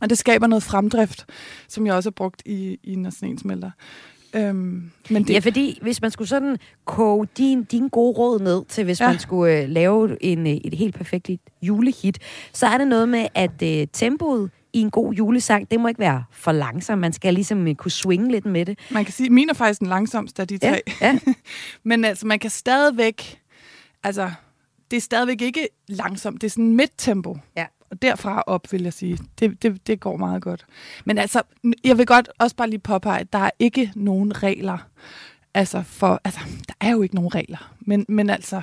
[0.00, 1.26] Og det skaber noget fremdrift,
[1.68, 3.70] som jeg også har brugt i, i Når Sneen Smelter.
[4.34, 8.64] Øhm, men det, Ja, fordi hvis man skulle sådan koge din, din gode råd ned
[8.68, 9.00] til, hvis.
[9.00, 9.08] Ja.
[9.08, 11.30] man skulle øh, lave en, øh, et helt perfekt
[11.62, 12.18] julehit,
[12.52, 16.00] så er det noget med, at øh, tempoet i en god julesang, det må ikke
[16.00, 17.00] være for langsomt.
[17.00, 18.78] Man skal ligesom øh, kunne swinge lidt med det.
[18.90, 20.80] man kan sige, at min er faktisk den langsomste af de Ja, tre.
[21.00, 21.18] ja.
[21.84, 23.40] Men altså, man kan stadigvæk...
[24.04, 24.30] Altså,
[24.90, 26.40] det er stadigvæk ikke langsomt.
[26.40, 27.38] Det er sådan midt-tempo.
[27.56, 27.66] Ja.
[27.90, 29.18] Og derfra op, vil jeg sige.
[29.38, 30.66] Det, det, det går meget godt.
[31.04, 31.42] Men altså,
[31.84, 34.78] jeg vil godt også bare lige påpege, at der er ikke nogen regler.
[35.54, 37.72] Altså, for, altså der er jo ikke nogen regler.
[37.80, 38.62] Men, men altså,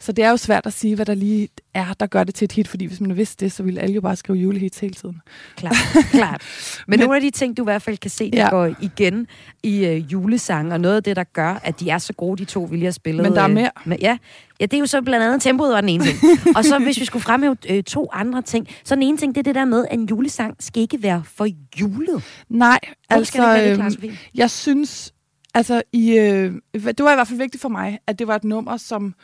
[0.00, 2.44] så det er jo svært at sige, hvad der lige er, der gør det til
[2.44, 2.68] et hit.
[2.68, 5.20] Fordi hvis man vidste det, så ville alle jo bare skrive julehits hele tiden.
[5.56, 5.76] Klart,
[6.10, 6.42] klart.
[6.86, 8.50] Men, Men- nogle af de ting, du i hvert fald kan se, der ja.
[8.50, 9.26] Går igen
[9.62, 12.44] i øh, julesange, og noget af det, der gør, at de er så gode, de
[12.44, 13.22] to, vi lige har spillet.
[13.22, 13.70] Men der er øh, mere.
[13.84, 14.18] Med, ja.
[14.60, 16.18] ja, det er jo så blandt andet tempoet var den ene ting.
[16.56, 19.40] og så hvis vi skulle fremhæve øh, to andre ting, så den ene ting, det
[19.40, 21.46] er det der med, at en julesang skal ikke være for
[21.80, 22.22] julet.
[22.48, 25.12] Nej, Hvorfor skal det ikke være det, Clara øhm, jeg synes,
[25.54, 28.44] altså, i, øh, det var i hvert fald vigtigt for mig, at det var et
[28.44, 29.14] nummer, som,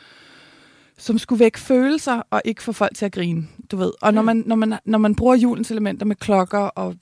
[0.97, 3.91] som skulle vække følelser, og ikke få folk til at grine, du ved.
[4.01, 6.95] Og når, man, når, man, når man bruger julens elementer med klokker og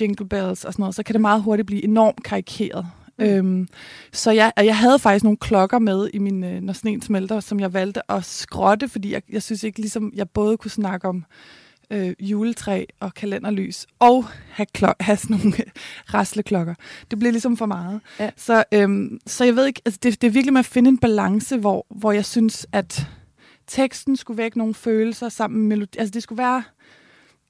[0.00, 2.86] jingle bells og sådan noget, så kan det meget hurtigt blive enormt karikeret.
[3.18, 3.24] Mm.
[3.24, 3.68] Øhm,
[4.12, 7.60] så jeg, jeg havde faktisk nogle klokker med i min øh, Når Sneen Smelter, som
[7.60, 11.24] jeg valgte at skrotte, fordi jeg, jeg synes ikke ligesom, jeg både kunne snakke om
[11.90, 15.52] øh, juletræ og kalenderlys, og have, klok- have sådan nogle
[16.14, 16.74] rasleklokker.
[17.10, 18.00] Det bliver ligesom for meget.
[18.20, 18.30] Ja.
[18.36, 20.98] Så, øhm, så jeg ved ikke, altså det, det er virkelig med at finde en
[20.98, 23.08] balance, hvor, hvor jeg synes, at
[23.68, 25.98] teksten skulle vække nogle følelser sammen med melodi.
[25.98, 26.62] Altså det skulle være,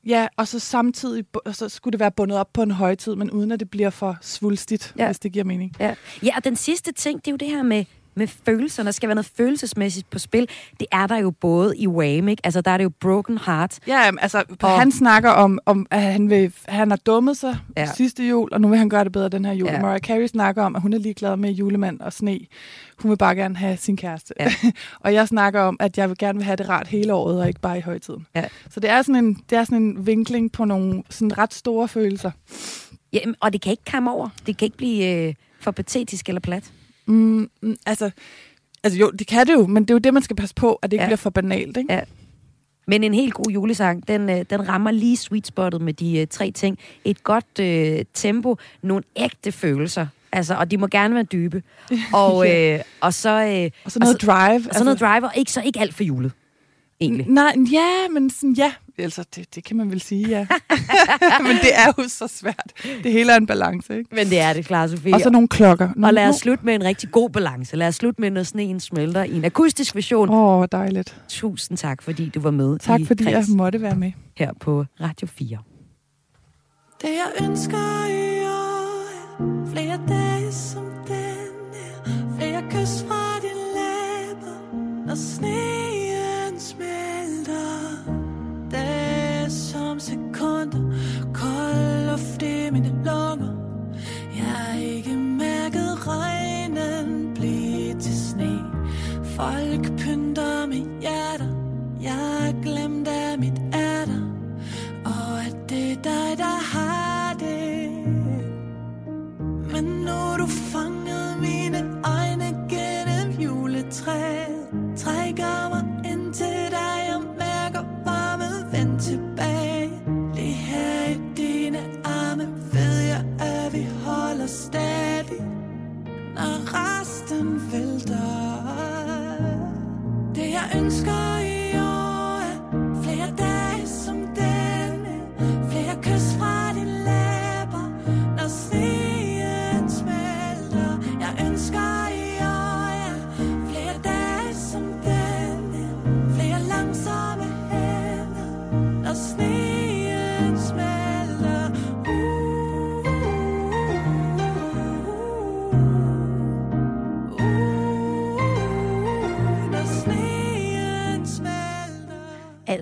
[0.07, 3.31] ja, og så samtidig, og så skulle det være bundet op på en højtid, men
[3.31, 5.07] uden at det bliver for svulstigt, ja.
[5.07, 5.72] hvis det giver mening.
[5.81, 5.94] Ja.
[6.22, 7.85] ja, og den sidste ting, det er jo det her med,
[8.18, 8.87] med følelserne.
[8.87, 10.48] Der skal være noget følelsesmæssigt på spil.
[10.81, 12.40] Det er der jo både i Wham, ikke?
[12.44, 13.78] Altså, der er det jo Broken Heart.
[13.87, 17.87] Ja, altså, Og- han snakker om, om at han, vil, han har dummet sig Ja.
[17.96, 19.68] sidste jul, og nu vil han gøre det bedre den her jul.
[19.68, 19.81] Ja.
[19.81, 22.38] Mariah Carey snakker om, at hun er ligeglad med julemand og sne.
[22.98, 24.35] Hun vil bare gerne have sin kæreste.
[24.40, 24.52] Ja.
[25.00, 27.48] og jeg snakker om, at jeg vil gerne vil have det rart hele året, og
[27.48, 28.26] ikke bare i højtiden.
[28.35, 28.44] Ja.
[28.70, 31.88] Så det er, sådan en, det er sådan en vinkling på nogle sådan ret store
[31.88, 32.31] følelser.
[33.12, 34.28] Ja, og det kan ikke komme over.
[34.46, 36.72] Det kan ikke blive øh, for patetisk eller plat.
[37.09, 38.11] Mm, mm, altså,
[38.85, 40.75] altså jo, det kan det jo, men det er jo det, man skal passe på,
[40.75, 41.05] at det ikke Ja.
[41.05, 41.09] ja.
[41.09, 41.77] bliver for banalt.
[41.77, 41.92] Ikke?
[41.94, 42.01] Ja.
[42.87, 46.27] Men en helt god julesang, den, øh, den rammer lige sweet spottet med de øh,
[46.27, 46.79] tre ting.
[47.05, 51.62] Et godt øh, tempo, nogle ægte følelser, altså, og de må gerne være dybe.
[52.12, 53.31] Og, øh, og så...
[53.64, 54.55] Øh, Og så noget drive.
[54.55, 56.33] altså- og så noget driver, ikke så ikke alt for julet,
[57.01, 57.27] egentlig.
[57.29, 58.73] Nej, ja, men sådan, ja.
[58.98, 60.46] Altså, det, det kan man vel sige, ja.
[61.46, 62.72] men det er jo så svært.
[63.02, 64.14] Det hele er en balance, ikke?
[64.14, 65.14] Men det er det, Clara Sofie.
[65.14, 65.88] Og så nogle klokker.
[66.04, 67.76] og lad os slutte med en rigtig god balance.
[67.76, 70.28] Lad os slutte med, når sneen smelter i en akustisk version.
[70.30, 71.16] Åh, oh, dejligt.
[71.28, 74.12] Tusind tak, fordi du var med Tak, i fordi jeg Kreds måtte være med.
[74.37, 75.58] her på Radio 4.
[77.02, 79.08] Det jeg ønsker i år
[79.40, 85.88] er Flere dage som den her Flere kys fra dine læber Når sneen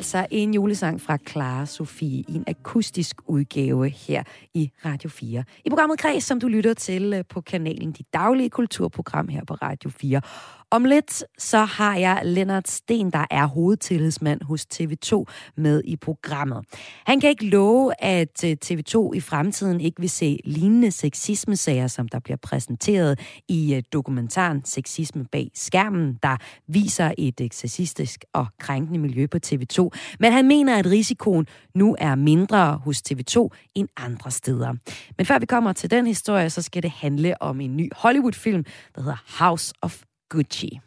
[0.06, 4.22] Altså en julesang fra Clara Sofie i en akustisk udgave her
[4.54, 5.44] i Radio 4.
[5.64, 9.54] I programmet Kreds, som du lytter til øh, på kanalen Dit Daglige Kulturprogram her på
[9.54, 10.20] Radio 4.
[10.70, 15.24] Om lidt så har jeg Lennart Sten, der er hovedtillidsmand hos TV2
[15.56, 16.64] med i programmet.
[17.06, 22.08] Han kan ikke love, at øh, TV2 i fremtiden ikke vil se lignende sexismesager, som
[22.08, 26.36] der bliver præsenteret i øh, dokumentaren Sexisme bag skærmen, der
[26.68, 29.88] viser et øh, sexistisk og krænkende miljø på TV2.
[30.20, 34.74] Men han mener, at risikoen nu er mindre hos TV2 end andre steder.
[35.16, 38.64] Men før vi kommer til den historie, så skal det handle om en ny Hollywood-film,
[38.94, 40.80] der hedder House of Gucci.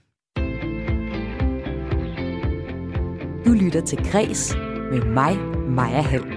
[3.45, 4.55] Du lytter til Græs
[4.91, 5.37] med mig,
[5.69, 6.33] Maja Hall.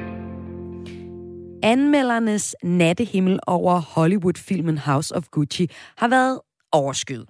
[1.62, 6.40] Anmeldernes nattehimmel over Hollywood-filmen House of Gucci har været
[6.72, 7.28] overskyet.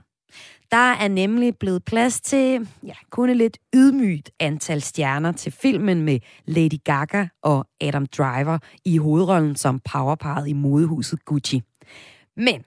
[0.70, 6.02] Der er nemlig blevet plads til ja, kun et lidt ydmygt antal stjerner til filmen
[6.02, 11.62] med Lady Gaga og Adam Driver i hovedrollen som powerparet i modehuset Gucci.
[12.36, 12.64] Men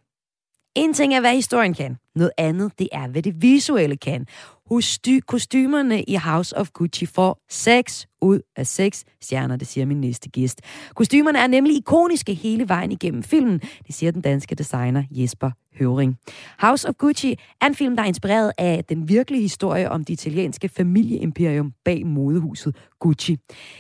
[0.75, 1.97] en ting er, hvad historien kan.
[2.15, 4.25] Noget andet, det er, hvad det visuelle kan.
[4.69, 10.01] Husty kostymerne i House of Gucci får 6 ud af 6 stjerner, det siger min
[10.01, 10.61] næste gæst.
[10.95, 16.17] Kostymerne er nemlig ikoniske hele vejen igennem filmen, det siger den danske designer Jesper Høvring.
[16.59, 20.13] House of Gucci er en film, der er inspireret af den virkelige historie om det
[20.13, 23.37] italienske familieimperium bag modehuset Gucci.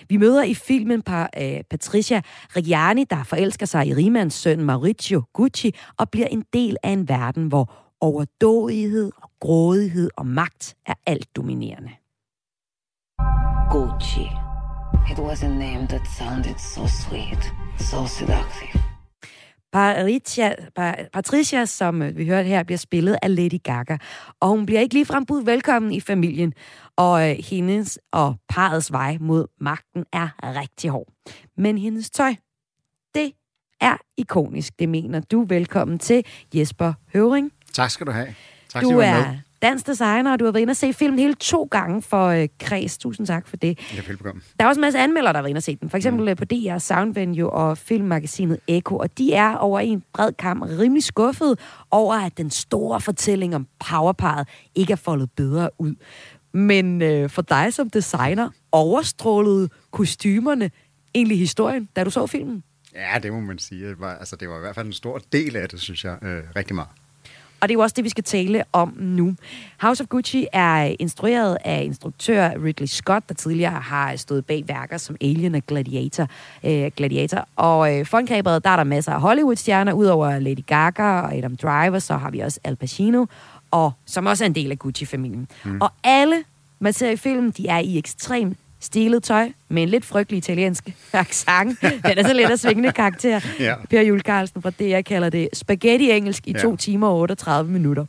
[0.09, 2.21] Vi møder i filmen par, øh, Patricia
[2.55, 7.09] Reggiani, der forelsker sig i rimands søn Maurizio Gucci og bliver en del af en
[7.09, 11.91] verden, hvor overdådighed og grådighed og magt er alt dominerende.
[13.71, 14.27] Gucci.
[15.11, 17.43] It was a name that sounded so sweet,
[17.79, 18.81] so seductive.
[19.71, 23.97] Patricia, Pa- Patricia, som øh, vi hørte her, bliver spillet af Lady Gaga.
[24.39, 26.53] Og hun bliver ikke ligefrem budt velkommen i familien.
[26.95, 30.27] Og øh, hendes og parets vej mod magten er
[30.59, 31.07] rigtig hård.
[31.57, 32.35] Men hendes tøj,
[33.15, 33.31] det
[33.81, 34.79] er ikonisk.
[34.79, 35.45] Det mener du.
[35.49, 37.51] Velkommen til Jesper Høvring.
[37.75, 38.35] Tak skal du have.
[38.69, 41.67] Tak, Du er dansk designer, og du har været inde og se filmen hele to
[41.71, 42.97] gange for øh, Kreds.
[42.97, 43.93] Tusind tak for det.
[43.95, 44.41] Ja, velbekomme.
[44.59, 45.89] Der er også en masse anmeldere, der har været inde og set den.
[45.89, 46.35] For eksempel mm.
[46.35, 48.97] på DR Soundvenue og filmmagasinet Echo.
[48.97, 51.59] Og de er over en bred kamp rimelig skuffet
[51.91, 55.95] over, at den store fortælling om powerparet ikke er foldet bedre ud.
[56.53, 60.71] Men øh, for dig som designer, overstrålede kostymerne
[61.15, 62.63] egentlig historien, da du så filmen?
[62.95, 63.89] Ja, det må man sige.
[63.89, 66.17] Det var, altså, det var i hvert fald en stor del af det, synes jeg,
[66.23, 66.89] øh, rigtig meget.
[67.59, 69.35] Og det er jo også det, vi skal tale om nu.
[69.81, 74.97] House of Gucci er instrueret af instruktør Ridley Scott, der tidligere har stået bag værker
[74.97, 76.27] som Alien og Gladiator.
[76.63, 77.47] Øh, Gladiator.
[77.55, 79.93] Og øh, for angrebet, der er der masser af Hollywood-stjerner.
[79.93, 83.25] Udover Lady Gaga og Adam Driver, så har vi også Al Pacino,
[83.71, 85.47] og, som også er en del af Gucci-familien.
[85.65, 85.81] Mm.
[85.81, 86.43] Og alle,
[86.79, 90.89] man ser i filmen, de er i ekstrem stilet tøj med en lidt frygtelig italiensk
[91.13, 91.81] accent.
[91.81, 93.39] Den er så lidt af svingende karakter.
[93.59, 93.75] Ja.
[93.89, 96.59] Per Jule Carlsen fra DR kalder det spaghetti-engelsk i Ja.
[96.61, 98.05] 2 timer og 38 minutter.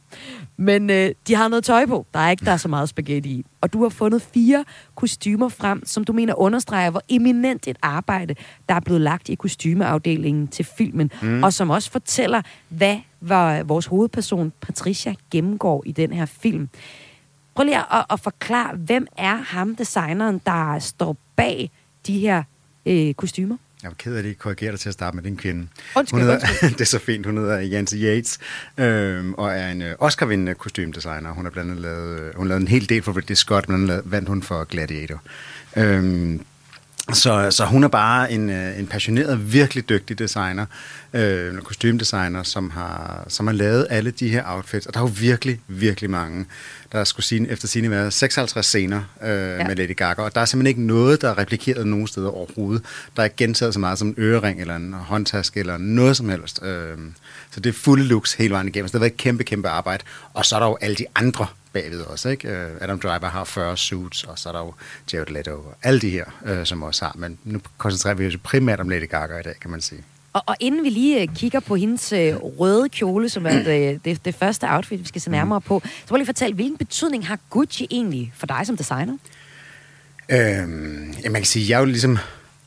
[0.56, 2.06] Men øh, de har noget tøj på.
[2.14, 3.44] Der er ikke der er så meget spaghetti i.
[3.60, 8.34] Og du har fundet fire kostymer frem, som du mener understreger, hvor eminent et arbejde,
[8.68, 11.10] der er blevet lagt i kostymeafdelingen til filmen.
[11.22, 11.42] Mm.
[11.42, 16.68] Og som også fortæller, hvad var vores hovedperson Patricia gennemgår i den her film.
[17.56, 21.70] Prøv lige at, at forklare, hvem er ham, designeren, der står bag
[22.06, 22.42] de her
[22.86, 23.56] øh, kostymer?
[23.82, 25.68] Jeg var ked af, at de ikke korrigerer dig til at starte med den kvinde.
[25.96, 26.70] Undskyld, hun hedder, undskyld.
[26.78, 27.26] det er så fint.
[27.26, 28.38] Hun hedder Janse Yates,
[28.78, 31.30] øh, og er en øh, Oscar-vindende kostymdesigner.
[31.30, 34.02] Hun har blandt andet lavet, hun lavede en hel del for Ridley Scott, men andet
[34.04, 35.22] vandt hun for Gladiator.
[35.76, 36.38] Øh,
[37.12, 40.66] så, så hun er bare en, øh, en passioneret, virkelig dygtig designer,
[41.12, 44.86] øh, en kostymedesigner, som har, som har lavet alle de her outfits.
[44.86, 46.46] Og der er jo virkelig, virkelig mange.
[46.92, 49.66] Der skulle sige, efter sine været 56 scener øh, ja.
[49.66, 52.84] med Lady Gaga, og der er simpelthen ikke noget, der er replikeret nogen steder overhovedet.
[53.16, 56.28] Der er ikke gentaget så meget som en ørering, eller en håndtaske, eller noget som
[56.28, 56.62] helst.
[56.62, 56.98] Øh,
[57.50, 58.88] så det er fulde looks hele vejen igennem.
[58.88, 60.04] Så det har været et kæmpe, kæmpe arbejde.
[60.34, 61.46] Og så er der jo alle de andre
[61.77, 62.29] bagved også.
[62.29, 62.49] Ikke?
[62.49, 64.74] Øh, Adam Driver har 40 suits, og så er der jo
[65.12, 67.14] Jared Leto og alle de her, øh, som også har.
[67.18, 70.05] Men nu koncentrerer vi os primært om Lady Gaga i dag, kan man sige.
[70.33, 74.01] Og, og inden vi lige øh, kigger på hendes øh, røde kjole, som er det,
[74.05, 77.27] det, det første outfit, vi skal se nærmere på, så prøv lige fortælle, hvilken betydning
[77.27, 79.16] har Gucci egentlig for dig som designer?
[80.29, 82.18] Øhm, ja, man kan sige, jeg er jo ligesom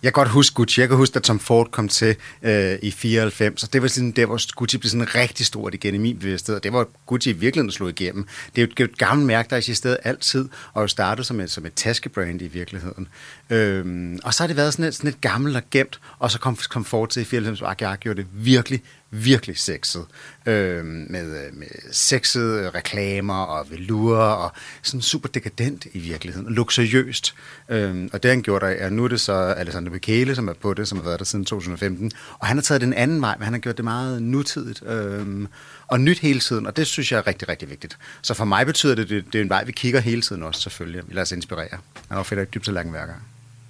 [0.03, 0.81] jeg kan godt huske Gucci.
[0.81, 4.11] Jeg kan huske, at Tom Ford kom til øh, i 94, og det var sådan
[4.11, 7.29] der, hvor Gucci blev sådan rigtig stort igen i min bevidsthed, og det var Gucci
[7.29, 8.27] i virkeligheden slog igennem.
[8.55, 11.51] Det er jo et, et gammelt mærke, der eksisterede altid, og jo startede som et,
[11.51, 13.07] som et taskebrand i virkeligheden.
[13.49, 16.39] Øhm, og så har det været sådan et, sådan et gammelt og gemt, og så
[16.39, 18.81] kom, kom Ford til i 94, og jeg gjorde det virkelig,
[19.11, 20.05] virkelig sexet.
[20.45, 24.51] Øh, med, øh, med sexede øh, reklamer og velure og
[24.81, 27.35] sådan super dekadent i virkeligheden, og luksuriøst.
[27.69, 30.53] Øh, og det han gjorde der, er nu er det så Alessandro Michele, som er
[30.53, 33.35] på det, som har været der siden 2015, og han har taget den anden vej,
[33.37, 35.47] men han har gjort det meget nutidigt, Øh,
[35.87, 37.97] og nyt hele tiden, og det synes jeg er rigtig, rigtig vigtigt.
[38.21, 40.61] Så for mig betyder det, det, det er en vej, vi kigger hele tiden også,
[40.61, 41.03] selvfølgelig.
[41.07, 41.77] Vi lader os inspirere.
[42.07, 43.13] Han har fedt dybt så værker.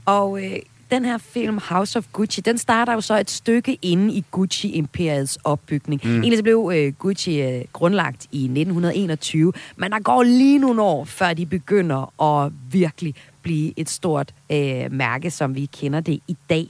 [0.05, 0.59] Og øh,
[0.91, 5.37] den her film, House of Gucci, den starter jo så et stykke inde i Gucci-imperiets
[5.43, 6.01] opbygning.
[6.03, 6.11] Mm.
[6.11, 11.05] Egentlig så blev øh, Gucci øh, grundlagt i 1921, men der går lige nogle år,
[11.05, 16.37] før de begynder at virkelig blive et stort øh, mærke, som vi kender det i
[16.49, 16.67] dag.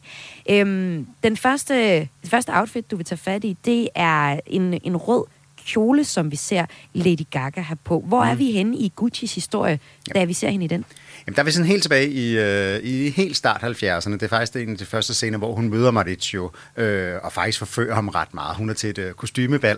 [0.50, 4.98] Øhm, den første, det første outfit, du vil tage fat i, det er en, en
[4.98, 5.26] rød
[5.66, 8.04] kjole, som vi ser Lady Gaga have på.
[8.08, 8.30] Hvor mm.
[8.30, 9.80] er vi henne i Guccis historie,
[10.16, 10.86] da vi ser hende i den?
[11.28, 14.12] Jamen, der er vi sådan helt tilbage i, øh, i helt start 70'erne.
[14.12, 17.60] Det er faktisk en af de første scener, hvor hun møder Maurizio, øh, og faktisk
[17.60, 18.56] forfører ham ret meget.
[18.58, 19.78] Hun er til et øh, kostymebal,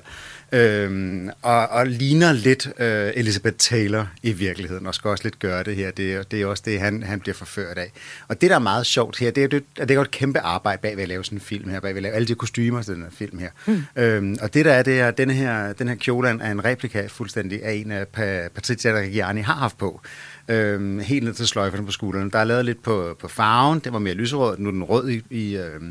[0.51, 5.63] øh, og, og ligner lidt øh, Elizabeth Taylor i virkeligheden, og skal også lidt gøre
[5.63, 5.91] det her.
[5.91, 7.91] Det, er- det er også det, han, han bliver forført af.
[8.27, 10.81] Og det, der er meget sjovt her, det er, det, det er et kæmpe arbejde
[10.81, 12.81] bag ved at lave sådan en film her, bag ved at lave alle de kostymer
[12.81, 13.49] til den her film her.
[13.65, 13.83] Mm.
[13.95, 16.65] Øhm, og det der er, det er, at denne her, den her kjole er en
[16.65, 20.01] replika fuldstændig af en af Pa- Patrizia Reggiani har haft på
[20.47, 22.31] øh, helt ned til sløjferne på skuldrene.
[22.31, 25.09] Der er lavet lidt på, på farven, det var mere lyserød, nu er den rød
[25.09, 25.81] i, i, øh,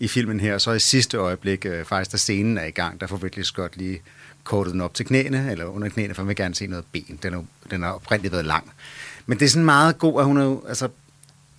[0.00, 0.58] i filmen her.
[0.58, 3.76] Så i sidste øjeblik, øh, faktisk da scenen er i gang, der får virkelig godt
[3.76, 4.02] lige
[4.44, 7.18] kortet den op til knæene, eller under knæene, for man vil gerne se noget ben.
[7.22, 8.72] Den er, den har oprindeligt været lang.
[9.26, 10.88] Men det er sådan meget god, at hun er altså,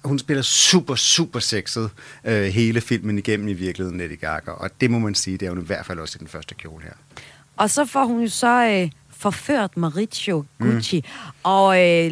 [0.04, 1.90] hun spiller super, super sexet
[2.26, 4.52] øh, hele filmen igennem i virkeligheden, Lady Gaga.
[4.52, 6.56] Og det må man sige, det er hun i hvert fald også i den første
[6.56, 6.94] kjole her.
[7.58, 8.90] Og så får hun jo så øh,
[9.26, 11.32] forført Maurizio Gucci, mm.
[11.44, 12.12] og øh,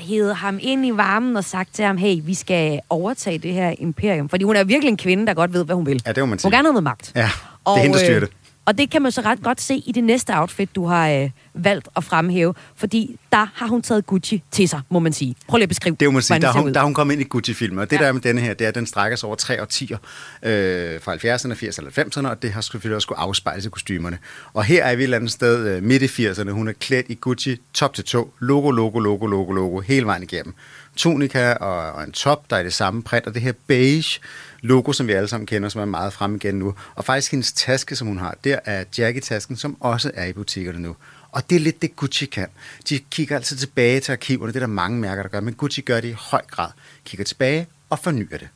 [0.00, 3.74] hævet ham ind i varmen og sagt til ham, hey, vi skal overtage det her
[3.78, 4.28] imperium.
[4.28, 6.02] Fordi hun er virkelig en kvinde, der godt ved, hvad hun vil.
[6.06, 6.50] Ja, det må man Hun sige.
[6.50, 7.12] vil gerne noget magt.
[7.14, 7.30] Ja, det
[7.66, 8.28] er hende, der styrer det.
[8.66, 11.30] Og det kan man så ret godt se i det næste outfit, du har øh,
[11.54, 12.54] valgt at fremhæve.
[12.76, 15.34] Fordi der har hun taget Gucci til sig, må man sige.
[15.48, 17.14] Prøv lige at beskrive, Det må man sige, der, er hun, der er hun kommet
[17.14, 18.02] ind i Gucci-filmen, og det Ja.
[18.02, 19.98] der er med denne her, det er, at den strækker sig over tre årtier,
[20.42, 24.18] øh, fra 70'erne, 80'erne og 90'erne, og det har selvfølgelig også skulle afspejles i kostymerne.
[24.54, 27.06] Og her er vi et eller andet sted øh, midt i 80'erne, hun er klædt
[27.08, 30.54] i Gucci top til to, logo, logo, logo, logo, logo, hele vejen igennem.
[30.96, 34.20] Tunika og, og en top, der er i det samme print, og det her beige
[34.64, 36.74] logo, som vi alle sammen kender, som er meget frem igen nu.
[36.94, 40.78] Og faktisk hendes taske, som hun har, der er Jackie-tasken, som også er i butikkerne
[40.78, 40.96] nu.
[41.32, 42.48] Og det er lidt det, Gucci kan.
[42.88, 45.80] De kigger altid tilbage til arkiverne, det er der mange mærker, der gør, men Gucci
[45.80, 46.70] gør det i høj grad.
[47.04, 48.48] Kigger tilbage og fornyer det.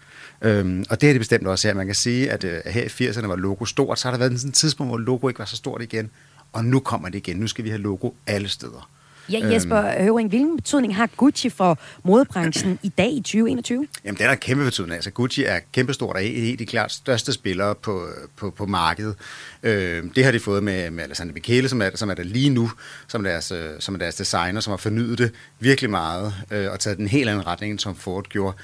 [0.43, 1.75] Øhm, og det er det bestemt også her.
[1.75, 4.41] Man kan sige, at øh, her i 80'erne var logo stort, så har der været
[4.41, 6.11] sådan et tidspunkt, hvor logo ikke var så stort igen.
[6.53, 7.37] Og nu kommer det igen.
[7.37, 8.91] Nu skal vi have logo alle steder.
[9.33, 9.53] Ja, Øhm.
[9.53, 13.87] Jesper Høvring, hvilken betydning har Gucci for modebranchen i dag i 2021?
[14.05, 14.95] Jamen, det er der kæmpe betydning.
[14.95, 18.07] Altså, Gucci er kæmpestort og en af de klart største spillere på,
[18.37, 19.15] på, på markedet.
[19.63, 22.51] Øh, det har de fået med, med Alessandro Michele, som er, som er der lige
[22.51, 22.71] nu,
[23.09, 26.73] som er, deres, øh, som er deres designer, som har fornyet det virkelig meget, øh,
[26.73, 28.57] og taget den en helt anden retning, end som Ford gjorde.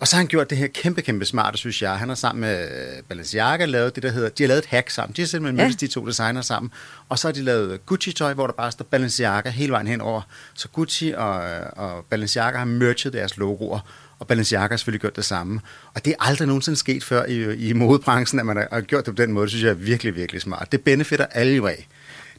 [0.00, 1.98] Og så har han gjort det her kæmpe, kæmpe smarte, synes jeg.
[1.98, 4.28] Han har sammen med øh, Balenciaga lavet det, der hedder...
[4.28, 5.16] De har lavet et hack sammen.
[5.16, 5.64] De har simpelthen Ja.
[5.64, 6.72] mødtes de to designer sammen.
[7.08, 10.22] Og så har de lavet Gucci-tøj, hvor der bare står Balenciaga hele vejen henover.
[10.54, 11.34] Så Gucci og,
[11.76, 13.80] og Balenciaga har merged deres logoer.
[14.18, 15.60] Og Balenciaga har selvfølgelig gjort det samme.
[15.94, 19.16] Og det er aldrig nogensinde sket før i, i modebranchen, at man har- gjort det
[19.16, 19.42] på den måde.
[19.42, 20.72] Det synes jeg er virkelig, virkelig smart.
[20.72, 21.88] Det benefitter alle jo af.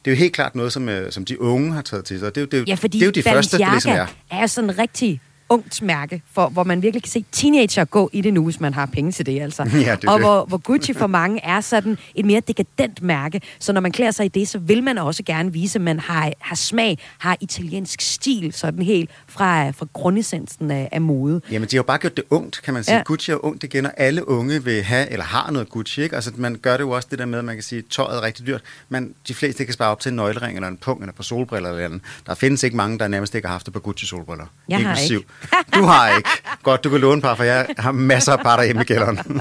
[0.04, 2.34] Det er jo helt klart noget, som, øh, som de unge har taget til sig.
[2.34, 4.12] Det er jo, det er Ja, fordi det er jo de første, det ligesom Balenciaga
[4.30, 4.42] er.
[4.42, 5.20] er sådan rigtig
[5.52, 8.74] ungt mærke, for, hvor man virkelig kan se teenager gå i det nu, hvis man
[8.74, 9.62] har penge til det, altså.
[9.74, 10.26] Ja, det og det.
[10.26, 14.10] Hvor, hvor Gucci for mange er sådan et mere dekadent mærke, så når man klæder
[14.10, 17.36] sig i det, så vil man også gerne vise, at man har, har smag, har
[17.40, 21.40] italiensk stil, sådan helt fra, fra grundessensen af, af mode.
[21.50, 22.96] Jamen, de har jo bare gjort det ungt, kan man sige.
[22.96, 23.02] Ja.
[23.02, 26.14] Gucci er ungt igen, og alle unge vil have, eller har noget Gucci, ikke?
[26.14, 28.18] Altså, man gør det jo også det der med, at man kan sige, at tøjet
[28.18, 31.02] er rigtig dyrt, men de fleste kan spare op til en nøglering, eller en punkt,
[31.02, 32.00] eller på solbriller eller andet.
[32.26, 34.46] Der findes ikke mange, der nærmest ikke har haft det på Gucci-solbriller.
[34.68, 35.18] Jeg har Inklusiv.
[35.18, 35.28] ikke.
[35.74, 36.30] Du har ikke.
[36.62, 39.40] Godt, du kan låne par, for jeg har masser af par derhjemme i kælderen.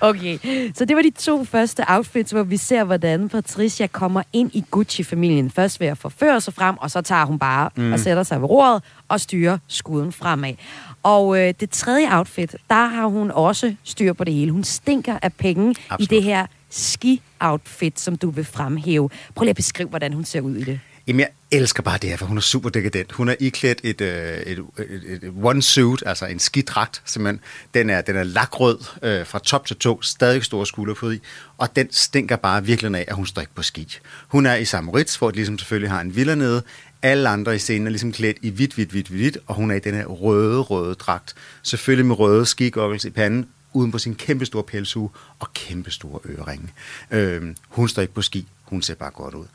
[0.00, 0.38] Okay,
[0.74, 4.64] så det var de to første outfits, hvor vi ser, hvordan Patricia kommer ind i
[4.70, 5.50] Gucci-familien.
[5.50, 7.92] Først ved at forføre sig frem, og så tager hun bare mm.
[7.92, 10.54] og sætter sig ved roret og styrer skuden fremad.
[11.02, 14.52] Og øh, det tredje outfit, der har hun også styr på det hele.
[14.52, 16.12] Hun stinker af penge Absolut.
[16.12, 19.10] i det her ski-outfit, som du vil fremhæve.
[19.34, 20.80] Prøv lige at beskrive, hvordan hun ser ud i det.
[21.06, 23.12] Jamen, jeg elsker bare det her, for hun er super dekadent.
[23.12, 27.40] Hun er iklædt et, øh, et, et, et one suit, altså en skidragt, simpelthen.
[27.74, 31.20] Den er, den er lakrød øh, fra top til to, stadig store skulder på i,
[31.58, 33.98] og den stinker bare virkelig af, at hun står ikke på ski.
[34.28, 36.62] Hun er i Samoritz, hvor de ligesom selvfølgelig har en villa nede.
[37.02, 39.74] Alle andre i scenen er ligesom klædt i hvidt, hvidt, hvidt, hvidt, og hun er
[39.74, 41.34] i den her røde, røde dragt.
[41.62, 46.20] Selvfølgelig med røde skigoggles i panden, uden på sin kæmpe store pelshue og kæmpe store
[46.24, 46.68] øreringe.
[47.10, 49.46] Øh, hun står ikke på ski, hun ser bare godt ud.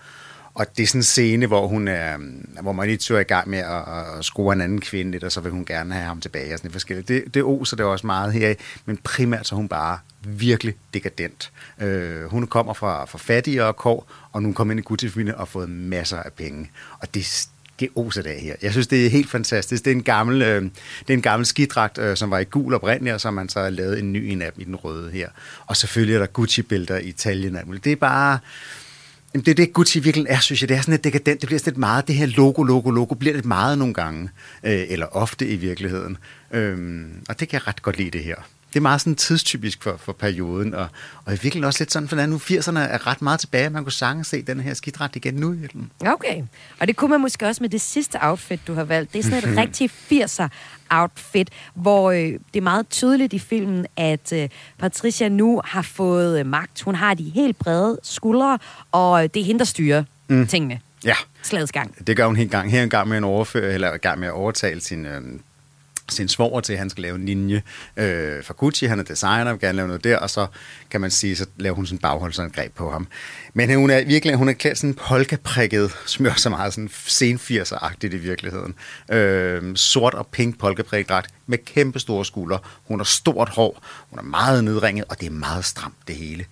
[0.54, 3.50] Og det er sådan en scene, hvor, hun er, øhm, hvor Mauricio er i gang
[3.50, 6.22] med at, at score en anden kvinde lidt, og så vil hun gerne have ham
[6.22, 6.54] tilbage.
[6.54, 7.08] Og sådan forskelligt.
[7.08, 8.54] Det, det oser det også meget her,
[8.86, 11.52] men primært så er hun bare virkelig dekadent.
[11.82, 15.46] Øh, hun kommer fra, fra fattigere kår, og nu kommer ind i Gucci-familien og har
[15.46, 16.72] fået masser af penge.
[17.00, 17.48] Og det,
[17.80, 18.56] det oser det af her.
[18.62, 19.86] Jeg synes, det er helt fantastisk.
[19.86, 20.62] Det er en gammel, øh,
[21.00, 23.50] det er en gammel skidragt, øh, som var i gul oprindeligt, og så har man
[23.50, 25.30] så lavet en ny en af dem i den røde her.
[25.66, 27.58] Og selvfølgelig er der Gucci-bælter i Italien.
[27.84, 28.40] Det er bare...
[29.34, 30.70] Jamen, det er det, Gucci virkelig er, synes jeg.
[30.70, 31.42] Det er sådan lidt dekadent.
[31.42, 34.30] Det bliver sådan lidt meget, det her logo, logo, logo, bliver lidt meget nogle gange.
[34.64, 36.18] Øh, eller ofte i virkeligheden.
[36.52, 38.36] Øhm, og det kan jeg ret godt lide, det her.
[38.70, 40.88] Det er meget sådan tidstypisk for, for perioden, og,
[41.26, 43.70] og i virkeligheden også lidt sådan, for nu 80'erne er ret meget tilbage.
[43.70, 45.56] Man kunne sagtens se den her skidræt igen nu.
[46.06, 46.44] Okay.
[46.80, 49.14] Og det kunne man måske også med det sidste outfit, du har valgt.
[49.14, 50.48] Det er sådan et rigtig 80'er
[50.90, 54.50] outfit, hvor øh, det er meget tydeligt i filmen, at øh,
[54.80, 56.82] Patricia nu har fået øh, magt.
[56.82, 58.60] Hun har de helt brede skuldre,
[58.92, 60.48] og øh, det er hende, der styrer mm.
[60.48, 60.80] tingene.
[61.04, 62.08] Ja, Slagets gang.
[62.08, 62.72] det gør hun helt gang.
[62.72, 65.22] Her er en gang med en overfør, eller en gang med at overtale sin, øh,
[66.12, 67.62] sin svoger til, at han skal lave en linje
[67.98, 68.86] øh, for Gucci.
[68.86, 70.48] Han er designer, vil gerne lave noget der, og så
[70.90, 73.08] kan man sige, så laver hun sådan en bagholdsangreb på ham.
[73.54, 77.38] Men øh, hun er virkelig, hun er klædt sådan polkaprikket, smør så meget sådan sen
[77.38, 78.76] 80'er-agtigt i virkeligheden.
[79.12, 82.60] Øh, sort og pink polkaprikket dragt med kæmpe store skuldre.
[82.88, 86.46] Hun har stort hår, hun er meget nedringet, og det er meget stramt det hele.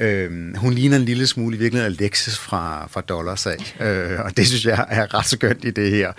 [0.00, 4.46] Øh, hun ligner en lille smule i virkeligheden Alexis fra, fra Dollarsag, øh, og det
[4.46, 6.12] synes jeg er ret skønt i det her.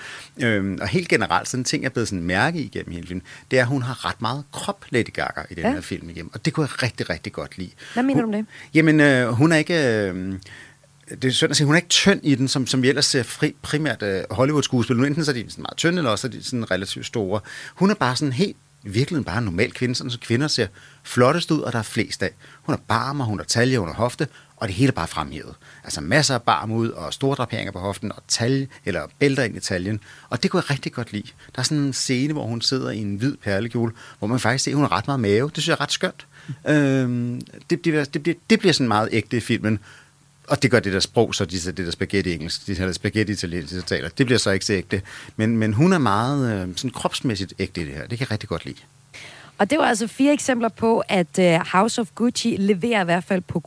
[0.44, 3.24] Øh, og helt generelt, sådan en ting, jeg er blevet sådan mærke igennem hele filmen,
[3.52, 5.72] det er, at hun har ret meget krop, Lady Gaga, i den Ja.
[5.72, 7.70] her film igennem, og det kunne jeg rigtig, rigtig godt lide.
[7.94, 8.54] Hvad mener hun, du om det?
[8.74, 9.74] Jamen, øh, hun er ikke...
[9.88, 10.34] Øh,
[11.22, 13.06] det er synd at sige, hun er ikke tynd i den, som, som vi ellers
[13.06, 14.96] ser fri, primært øh, Hollywood-skuespil.
[14.98, 17.40] Nu enten så er de sådan meget tynde, eller også er de sådan relativt store.
[17.76, 20.68] Hun er bare sådan helt, i virkeligheden bare en normal kvinde, sådan så kvinder ser
[21.04, 22.32] flottest ud, og der er flest af.
[22.62, 24.28] Hun har barmer, hun har talje, hun har hofte,
[24.58, 25.56] og det hele er bare fremhævet.
[25.84, 29.58] Altså masser af barm ud, og store draperinger på hoften, og talje, eller bælter ind
[29.58, 30.00] i taljen.
[30.30, 31.28] Og det kunne jeg rigtig godt lide.
[31.56, 34.64] Der er sådan en scene, hvor hun sidder i en hvid perlekjole, hvor man faktisk
[34.64, 35.48] ser, at hun har ret meget mave.
[35.48, 36.28] Det synes jeg er ret skønt.
[36.68, 39.80] Øhm, det, bliver, det, bliver, det bliver sådan meget ægte i filmen.
[40.50, 43.34] Og det gør det der sprog, så de, det der spaghetti engelsk, de der spaghetti
[43.34, 44.10] italiensk, de taler.
[44.10, 45.02] Det bliver så ikke så ægte.
[45.36, 48.02] Men, men hun er meget øh, sådan kropsmæssigt ægte i det her.
[48.02, 48.78] Det kan jeg rigtig godt lide.
[49.58, 53.24] Og det var altså fire eksempler på, at uh, House of Gucci leverer i hvert
[53.24, 53.60] fald på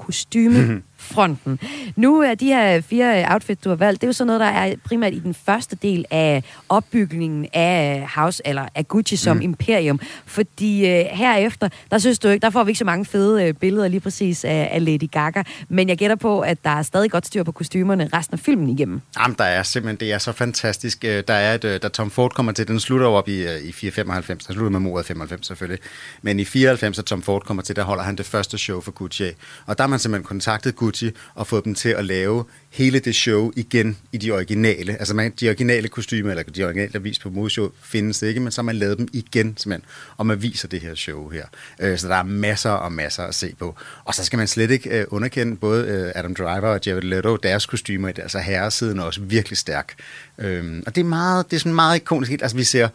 [1.03, 1.59] kostymefronten.
[1.96, 4.46] nu er de her fire outfits, du har valgt, det er jo sådan noget, der
[4.46, 9.42] er primært i den første del af opbygningen af House, eller af Gucci som mm.
[9.42, 10.00] imperium.
[10.26, 13.55] Fordi uh, herefter, der synes du ikke, der får vi ikke så mange fede uh,
[13.55, 15.42] billeder lige præcis af, af Lady Gaga.
[15.68, 18.68] Men jeg gætter på, at der er stadig godt styr på kostymerne resten af filmen
[18.68, 19.00] igennem.
[19.18, 21.05] Jamen, der er simpelthen, det er så fantastisk.
[21.05, 23.42] Øh, Der er et, øh, da Tom Ford kommer til, den slutter jo op i,
[23.42, 25.82] øh, i 495, den slutter med mordet 95 selvfølgelig,
[26.22, 28.90] men i 94, da Tom Ford kommer til, der holder han det første show for
[28.90, 29.30] Gucci.
[29.66, 30.91] Og der har man simpelthen kontaktet Gucci
[31.34, 34.93] og fået dem til at lave hele det show igen i de originale.
[34.93, 38.53] Altså man, de originale kostymer, eller de originale, der vis på modeshow, findes ikke, men
[38.53, 41.45] så har man lavet dem igen simpelthen, og man viser det her show her.
[41.80, 43.76] Øh, Så der er masser og masser at se på.
[44.05, 47.36] Og så skal man slet ikke øh, underkende både øh, Adam Driver og Jared Leto,
[47.36, 49.95] deres kostymer, i det, altså herresiden er også virkelig stærk.
[50.38, 52.32] Øh, og det er meget, det er sådan meget ikonisk.
[52.32, 52.88] Altså vi ser,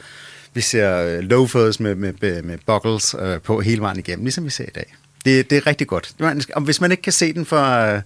[0.54, 4.46] vi ser øh, loafers med, med, med, med buckles øh, på hele vejen igennem, ligesom
[4.46, 4.96] vi ser i dag.
[5.28, 6.14] Det, det er rigtig godt.
[6.20, 8.02] Man Og hvis man ikke kan se den for, øh,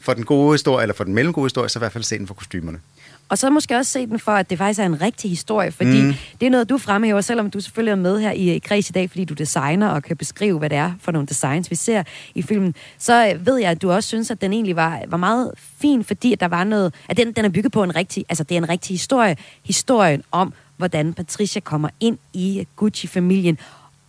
[0.00, 2.26] for den gode historie, eller for den mellemgode historie, så i hvert fald se den
[2.26, 2.78] for kostymerne.
[3.28, 6.02] Og så måske også se den for, at det faktisk er en rigtig historie, fordi
[6.02, 6.14] mm.
[6.40, 8.92] det er noget, du fremhæver, selvom du selvfølgelig er med her i, i Kreds i
[8.92, 12.02] dag, fordi du designer og kan beskrive, hvad det er for nogle designs, vi ser
[12.34, 12.74] i filmen.
[12.98, 16.04] Så øh, ved jeg, at du også synes, at den egentlig var, var meget fin,
[16.04, 18.54] fordi at der var noget, at den, den er bygget på en rigtig, altså det
[18.54, 23.58] er en rigtig historie, historien om, hvordan Patricia kommer ind i Gucci-familien,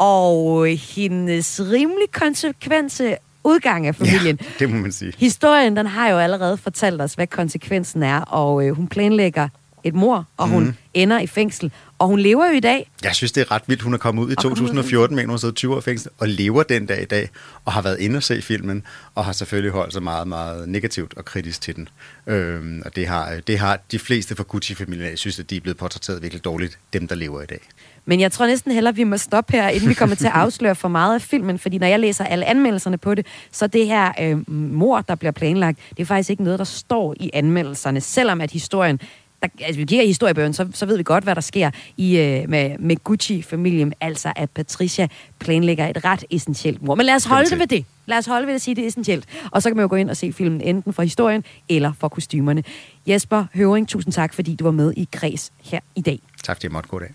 [0.05, 4.39] og hendes rimelig konsekvense udgang af familien.
[4.41, 5.13] Ja, det må man sige.
[5.17, 9.47] Historien, den har jo allerede fortalt os, hvad konsekvensen er, og øh, hun planlægger
[9.83, 10.73] et mor, og hun Mhm.
[10.93, 11.71] ender i fængsel.
[12.01, 12.91] Og hun lever jo i dag.
[13.03, 13.81] Jeg synes, det er ret vildt.
[13.81, 15.73] Hun er kommet ud i Og kommet ud i 2014 med, hun har siddet 20
[15.73, 17.29] år i fængsel, og lever den dag i dag,
[17.65, 18.83] og har været inde og se filmen,
[19.15, 21.89] og har selvfølgelig holdt sig meget, meget negativt og kritisk til den.
[22.27, 25.61] Øhm, og det har, det har de fleste fra Gucci-familien, jeg synes, at de er
[25.61, 27.59] blevet portrætteret virkelig dårligt, dem der lever i dag.
[28.05, 30.75] Men jeg tror næsten hellere, vi må stoppe her, inden vi kommer til at afsløre
[30.75, 31.59] for meget af filmen.
[31.59, 35.31] Fordi når jeg læser alle anmeldelserne på det, så det her øh, mor, der bliver
[35.31, 38.01] planlagt, det er faktisk ikke noget, der står i anmeldelserne.
[38.01, 38.99] Selvom at historien
[39.43, 42.17] der, altså, vi kigger i historiebøgerne, så, så ved vi godt, hvad der sker i,
[42.17, 45.07] øh, med, med Gucci-familien, altså at Patricia
[45.39, 46.95] planlægger et ret essentielt mor.
[46.95, 47.85] Men lad os holde det ved det.
[48.05, 49.25] Lad os holde ved at sige, det er essentielt.
[49.51, 52.07] Og så kan man jo gå ind og se filmen enten for historien eller for
[52.07, 52.63] kostymerne.
[53.07, 56.19] Jesper Høring, tusind tak, fordi du var med i Kreds her i dag.
[56.43, 57.13] Tak fordi jeg måtte gå dag.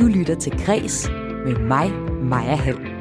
[0.00, 1.08] Du lytter til Græs
[1.46, 1.90] med mig,
[2.22, 2.95] Maja Hall.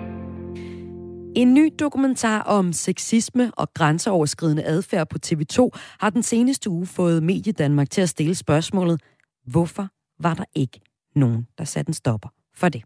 [1.35, 5.69] En ny dokumentar om sexisme og grænseoverskridende adfærd på TV2
[5.99, 9.01] har den seneste uge fået Mediedanmark til at stille spørgsmålet,
[9.47, 9.87] hvorfor
[10.19, 10.79] var der ikke
[11.15, 12.83] nogen, der satte en stopper for det?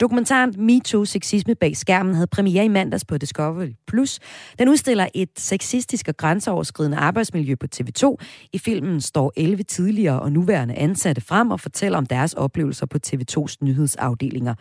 [0.00, 3.68] Dokumentaren Me Too Sexisme bag skærmen havde premiere i mandags på Discovery+.
[3.86, 4.18] Plus.
[4.58, 8.16] Den udstiller et sexistisk og grænseoverskridende arbejdsmiljø på TV2.
[8.52, 12.98] I filmen står 11 tidligere og nuværende ansatte frem og fortæller om deres oplevelser på
[13.06, 14.54] TV2's nyhedsafdelinger.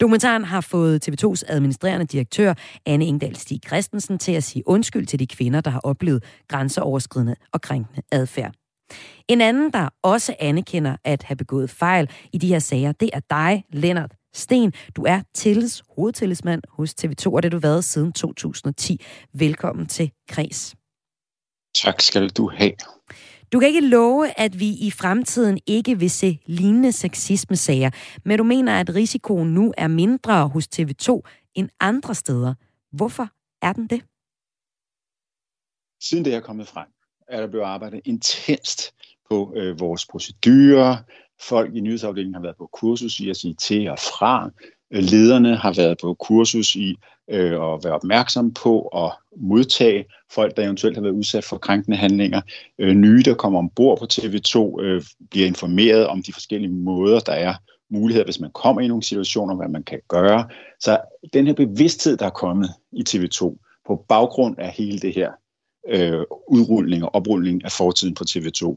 [0.00, 2.54] Dokumentaren har fået TV2's administrerende direktør
[2.86, 7.36] Anne Engdahl Stig Christensen til at sige undskyld til de kvinder, der har oplevet grænseoverskridende
[7.52, 8.52] og krænkende adfærd.
[9.28, 13.20] En anden, der også anerkender at have begået fejl i de her sager, det er
[13.30, 14.72] dig, Lennart Sten.
[14.96, 19.00] Du er tillids, hovedtillidsmand hos TV2, og det har du været siden 2010.
[19.32, 20.74] Velkommen til Kreds.
[21.74, 22.72] Tak skal du have.
[23.52, 27.90] Du kan ikke love, at vi i fremtiden ikke vil se lignende sexisme-sager,
[28.24, 31.20] men du mener, at risikoen nu er mindre hos TV2
[31.54, 32.54] end andre steder.
[32.92, 33.28] Hvorfor
[33.62, 34.00] er den det?
[36.02, 36.86] Siden det er kommet frem,
[37.28, 38.94] er der blevet arbejdet intenst
[39.30, 40.96] på øh, vores procedurer.
[41.40, 44.50] Folk i nyhedsafdelingen har været på kursus i at sige til og fra.
[44.90, 46.96] Øh, lederne har været på kursus i
[47.30, 51.96] øh, at være opmærksom på at modtage folk, der eventuelt har været udsat for krænkende
[51.96, 52.40] handlinger.
[52.78, 57.32] Øh, nye, der kommer ombord på TV2, øh, bliver informeret om de forskellige måder, der
[57.32, 57.54] er
[57.90, 60.48] muligheder, hvis man kommer i nogle situationer, hvad man kan gøre.
[60.80, 60.98] Så
[61.32, 63.56] den her bevidsthed, der er kommet i TV2,
[63.86, 65.30] på baggrund af hele det her
[65.88, 68.76] øh, udrulning og oprulning af fortiden på TV2,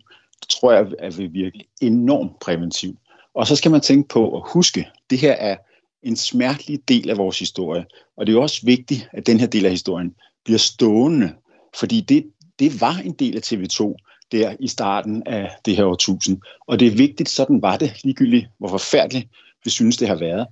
[0.49, 2.97] tror jeg at vil virke enormt præventivt.
[3.33, 5.57] Og så skal man tænke på at huske, at det her er
[6.03, 7.85] en smertelig del af vores historie.
[8.17, 10.15] Og det er jo også vigtigt, at den her del af historien
[10.45, 11.33] bliver stående,
[11.79, 12.25] fordi det,
[12.59, 13.95] det var en del af TV2
[14.31, 16.41] der i starten af det her årtusind.
[16.67, 19.27] Og det er vigtigt, sådan var det, ligegyldigt hvor forfærdeligt
[19.63, 20.47] vi synes, det har været,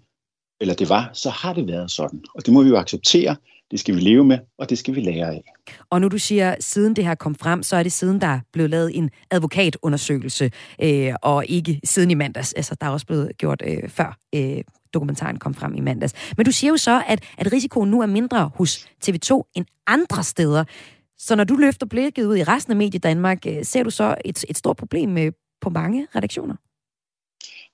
[0.59, 2.23] eller det var, så har det været sådan.
[2.35, 3.35] Og det må vi jo acceptere,
[3.71, 5.43] det skal vi leve med, og det skal vi lære af.
[5.89, 8.69] Og nu du siger, siden det her kom frem, så er det siden, der blev
[8.69, 10.51] lavet en advokatundersøgelse,
[10.83, 12.53] øh, og ikke siden i mandags.
[12.53, 14.61] Altså, der er også blevet gjort øh, før øh,
[14.93, 16.13] dokumentaren kom frem i mandags.
[16.37, 20.23] Men du siger jo så, at, at risikoen nu er mindre hos TV2 end andre
[20.23, 20.63] steder.
[21.17, 24.15] Så når du løfter blikket ud i resten af Medie Danmark, øh, ser du så
[24.25, 26.55] et, et stort problem øh, på mange redaktioner?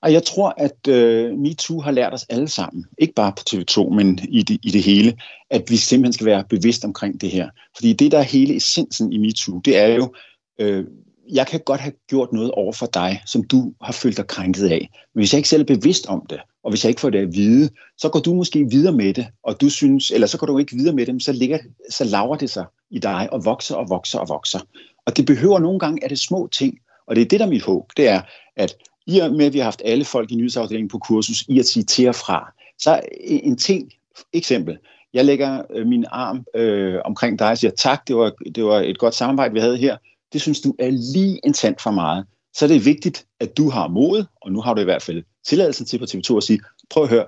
[0.04, 3.94] Og jeg tror, at øh, MeToo har lært os alle sammen, ikke bare på TV2,
[3.94, 5.16] men i det, i det hele,
[5.50, 7.48] at vi simpelthen skal være bevidst omkring det her.
[7.76, 10.14] Fordi det, der er hele essensen i MeToo, det er jo,
[10.60, 10.84] øh,
[11.32, 14.68] jeg kan godt have gjort noget over for dig, som du har følt dig krænket
[14.68, 14.88] af.
[15.14, 17.18] Men hvis jeg ikke selv er bevidst om det, og hvis jeg ikke får det
[17.18, 20.46] at vide, så går du måske videre med det, og du synes, eller så går
[20.46, 21.58] du ikke videre med det, så, ligger,
[21.90, 24.60] så laver det sig i dig, og vokser og vokser og vokser.
[25.06, 27.50] Og det behøver nogle gange, at det små ting, og det er det, der er
[27.50, 28.20] mit håb, det er,
[28.56, 28.76] at
[29.06, 31.66] i og med, at vi har haft alle folk i nyhedsafdelingen på kursus i at
[31.66, 33.92] sige til og fra, så en ting,
[34.32, 34.78] eksempel,
[35.14, 38.80] jeg lægger øh, min arm øh, omkring dig og siger, tak, det var, det var
[38.80, 39.96] et godt samarbejde, vi havde her.
[40.32, 42.26] Det synes du er lige en tand for meget.
[42.54, 45.22] Så er det vigtigt, at du har mod, og nu har du i hvert fald
[45.46, 47.26] tilladelsen til på TV2 at sige, prøv at høre,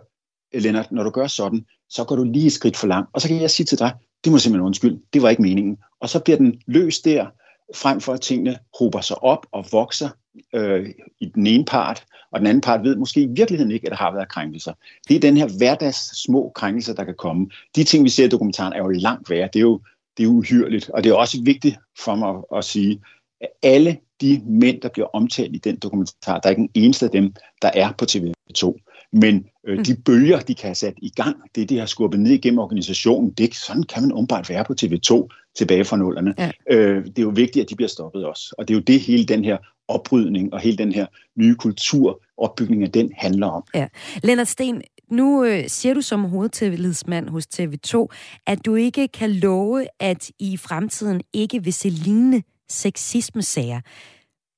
[0.55, 3.11] Lennart, når du gør sådan, så går du lige et skridt for langt.
[3.13, 3.93] Og så kan jeg sige til dig,
[4.25, 5.79] det må simpelthen undskylde, det var ikke meningen.
[6.01, 7.27] Og så bliver den løst der,
[7.75, 10.09] frem for at tingene hober sig op og vokser
[10.53, 13.91] øh, i den ene part, og den anden part ved måske i virkeligheden ikke, at
[13.91, 14.73] der har været krænkelser.
[15.09, 17.51] Det er den her hverdags små krænkelser, der kan komme.
[17.77, 19.49] De ting, vi ser i dokumentaren, er jo langt værre.
[19.53, 19.81] Det er jo,
[20.17, 23.01] det er uhyrligt, og det er også vigtigt for mig at, at sige,
[23.41, 27.07] at alle de mænd, der bliver omtalt i den dokumentar, der er ikke en eneste
[27.07, 28.86] af dem, der er på TV2.
[29.13, 32.33] Men øh, de bølger, de kan have sat i gang, det de har skubbet ned
[32.33, 36.35] igennem organisationen, det, sådan kan man umiddelbart være på TV2 tilbage fra nullerne.
[36.39, 36.51] Ja.
[36.71, 38.55] Øh, det er jo vigtigt, at de bliver stoppet også.
[38.59, 39.57] Og det er jo det hele den her
[39.89, 43.63] oprydning og hele den her nye kultur, opbygning af den handler om.
[43.75, 43.87] Ja.
[44.23, 48.07] Lennart Sten, nu øh, siger du som hovedtillidsmand hos TV2,
[48.47, 53.81] at du ikke kan love, at I i fremtiden ikke vil se lignende sexisme-sager.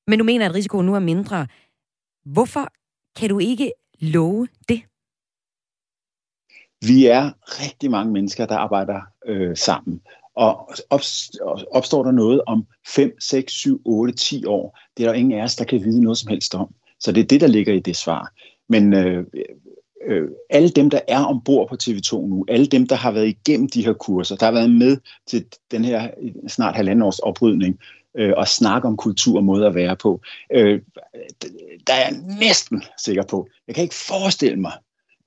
[0.07, 1.47] Men du mener, at risikoen nu er mindre.
[2.25, 2.73] Hvorfor
[3.19, 4.81] kan du ikke love det?
[6.81, 10.01] Vi er rigtig mange mennesker, der arbejder øh, sammen.
[10.35, 10.71] Og
[11.71, 15.43] opstår der noget om 5, 6, 7, 8, 10 år, det er der ingen af
[15.43, 16.73] os, der kan vide noget som helst om.
[16.99, 18.33] Så det er det, der ligger i det svar.
[18.69, 19.25] Men øh,
[20.07, 23.69] øh, alle dem, der er ombord på TV2 nu, alle dem, der har været igennem
[23.69, 24.97] de her kurser, der har været med
[25.27, 26.11] til den her
[26.47, 27.79] snart halvanden års oprydning,
[28.17, 30.21] øh, og snakke om kultur og måde at være på.
[30.53, 30.81] Øh,
[31.87, 33.47] der er jeg næsten sikker på.
[33.67, 34.71] Jeg kan ikke forestille mig,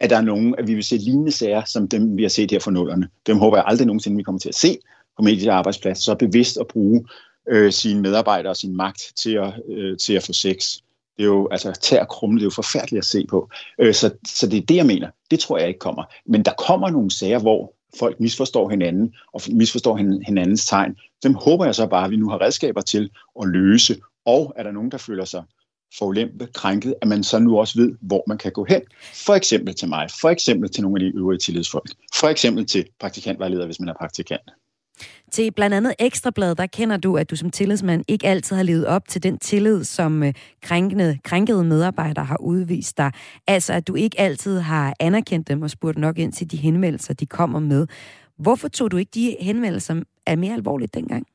[0.01, 2.51] at der er nogen, at vi vil se lignende sager, som dem, vi har set
[2.51, 3.09] her for nullerne.
[3.27, 4.79] Dem håber jeg aldrig nogensinde, vi kommer til at se
[5.17, 7.05] på mediearbejdsplads, så bevidst at bruge
[7.49, 10.77] øh, sine medarbejdere og sin magt til at, øh, til at få sex.
[11.17, 13.51] Det er jo, altså, tag og krumle, det er jo forfærdeligt at se på.
[13.79, 15.09] Øh, så, så det er det, jeg mener.
[15.31, 16.05] Det tror jeg ikke kommer.
[16.27, 20.97] Men der kommer nogle sager, hvor folk misforstår hinanden og misforstår hinandens tegn.
[21.23, 23.11] Dem håber jeg så bare, at vi nu har redskaber til
[23.43, 23.97] at løse.
[24.27, 25.43] Og er der nogen, der føler sig
[25.99, 28.81] forulempe, krænket, at man så nu også ved, hvor man kan gå hen.
[29.27, 32.87] For eksempel til mig, for eksempel til nogle af de øvrige tillidsfolk, for eksempel til
[33.01, 34.51] praktikantvejleder, hvis man er praktikant.
[35.33, 38.87] Til blandt andet Ekstrabladet, der kender du, at du som tillidsmand ikke altid har levet
[38.87, 43.13] op til den tillid, som øh, krænkende, krænkede medarbejdere har udvist dig.
[43.47, 47.15] Altså, at du ikke altid har anerkendt dem og spurgt nok ind til de henvendelser,
[47.15, 47.87] de kommer med.
[48.43, 51.27] Hvorfor tog du ikke de henvendelser af mere alvorligt dengang?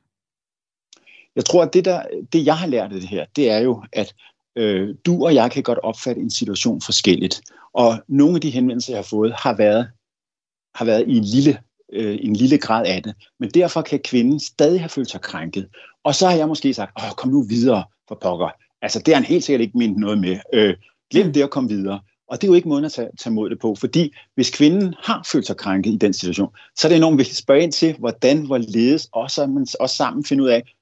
[1.36, 2.02] Jeg tror, at det, der,
[2.32, 4.14] det jeg har lært af det her, det er jo, at
[4.56, 7.42] øh, du og jeg kan godt opfatte en situation forskelligt.
[7.72, 9.90] Og nogle af de henvendelser, jeg har fået, har været,
[10.74, 11.58] har været i en lille
[11.92, 13.14] øh, en lille grad af det.
[13.40, 15.68] Men derfor kan kvinden stadig have følt sig krænket.
[16.04, 18.48] Og så har jeg måske sagt, Åh, kom nu videre for pokker.
[18.82, 20.38] Altså, det har han helt sikkert ikke ment noget med.
[20.54, 20.74] Øh,
[21.10, 22.00] glem det at komme videre.
[22.28, 24.94] Og det er jo ikke måden at tage, tage mod det på, fordi hvis kvinden
[25.02, 27.72] har følt sig krænket i den situation, så er det enormt vigtigt at spørge ind
[27.72, 30.74] til, hvordan, hvorledes, og så man også sammen finde ud af,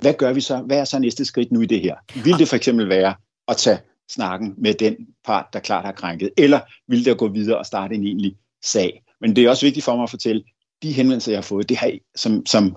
[0.00, 0.56] hvad gør vi så?
[0.56, 1.94] Hvad er så næste skridt nu i det her?
[2.24, 3.14] Vil det for eksempel være
[3.48, 3.78] at tage
[4.10, 7.66] snakken med den part, der klart har krænket, eller vil det at gå videre og
[7.66, 9.02] starte en egentlig sag?
[9.20, 10.42] Men det er også vigtigt for mig at fortælle,
[10.82, 12.76] de henvendelser, jeg har fået, det har, som, som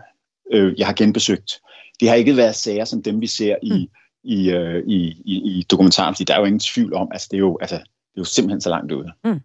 [0.51, 1.59] øh, jeg har genbesøgt,
[1.99, 3.87] det har ikke været sager som dem, vi ser i, mm.
[4.23, 7.37] i, øh, i, i, i dokumentaren, fordi der er jo ingen tvivl om, altså det
[7.37, 7.79] er jo, altså,
[8.15, 9.11] det er jo simpelthen så langt ude.
[9.23, 9.39] Mm.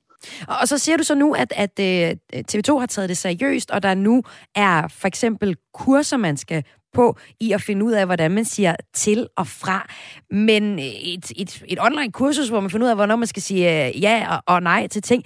[0.49, 2.17] Og så siger du så nu, at, at øh,
[2.53, 4.23] TV2 har taget det seriøst, og der nu
[4.55, 8.77] er for eksempel kurser, man skal på i at finde ud af, hvordan man siger
[8.95, 9.89] til og fra.
[10.31, 13.87] Men et, et, et online kursus, hvor man finder ud af, hvornår man skal sige
[13.87, 15.25] øh, ja og, og nej til ting,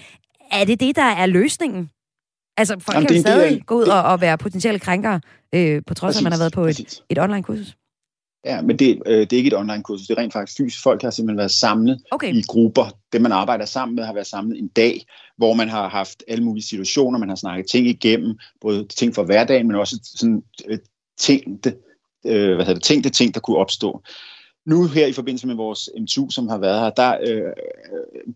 [0.51, 1.91] er det det, der er løsningen?
[2.57, 5.21] Altså, folk Jamen, kan stadig gå ud og, og være potentielle krænkere,
[5.55, 7.77] øh, på trods af, at man har været på et, et online-kursus.
[8.45, 10.83] Ja, men det, øh, det er ikke et online-kursus, det er rent faktisk fysisk.
[10.83, 12.35] Folk har simpelthen været samlet okay.
[12.35, 12.99] i grupper.
[13.13, 16.45] Det, man arbejder sammen med, har været samlet en dag, hvor man har haft alle
[16.45, 20.79] mulige situationer, man har snakket ting igennem, både ting for hverdagen, men også sådan øh,
[21.19, 21.77] tænkte,
[22.27, 24.03] øh, hvad hedder det, tænkte ting, der kunne opstå.
[24.67, 27.53] Nu her i forbindelse med vores M2, som har været her, der øh,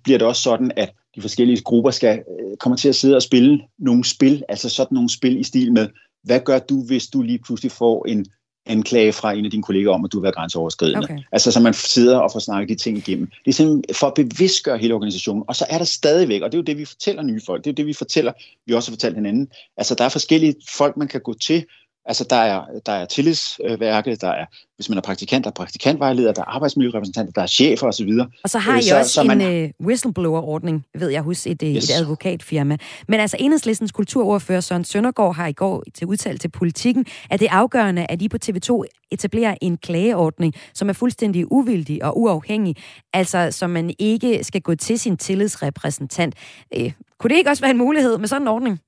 [0.05, 3.23] bliver det også sådan, at de forskellige grupper skal øh, kommer til at sidde og
[3.23, 5.89] spille nogle spil, altså sådan nogle spil i stil med,
[6.23, 8.27] hvad gør du, hvis du lige pludselig får en
[8.69, 10.99] anklage fra en af dine kolleger om, at du har været grænseoverskridende.
[10.99, 11.19] Okay.
[11.33, 13.27] Altså, så man sidder og får snakket de ting igennem.
[13.45, 15.45] Det er simpelthen for at bevidstgøre hele organisationen.
[15.49, 17.71] Og så er der stadigvæk, og det er jo det, vi fortæller nye folk, det
[17.71, 18.33] er jo det, vi fortæller,
[18.67, 19.49] vi også har fortalt hinanden.
[19.77, 21.65] Altså, der er forskellige folk, man kan gå til,
[22.09, 24.47] Altså, der er, der er tillidsværket, der er,
[24.77, 28.11] hvis man er praktikant, der er praktikantvejleder, der er arbejdsmiljørepræsentanter, der er chefer osv.
[28.45, 29.41] Og så har I så, også så man...
[29.41, 31.91] en uh, whistleblower-ordning, ved jeg, hos et, yes.
[31.91, 32.77] et advokatfirma.
[33.09, 37.49] Men altså, enhedslistens kulturordfører Søren Søndergaard har i går til udtalt til politikken, at det
[37.49, 42.77] er afgørende, at I på TV2 etablerer en klageordning, som er fuldstændig uvildig og uafhængig,
[43.13, 46.35] altså som man ikke skal gå til sin tillidsrepræsentant.
[46.77, 48.81] Øh, kunne det ikke også være en mulighed med sådan en ordning?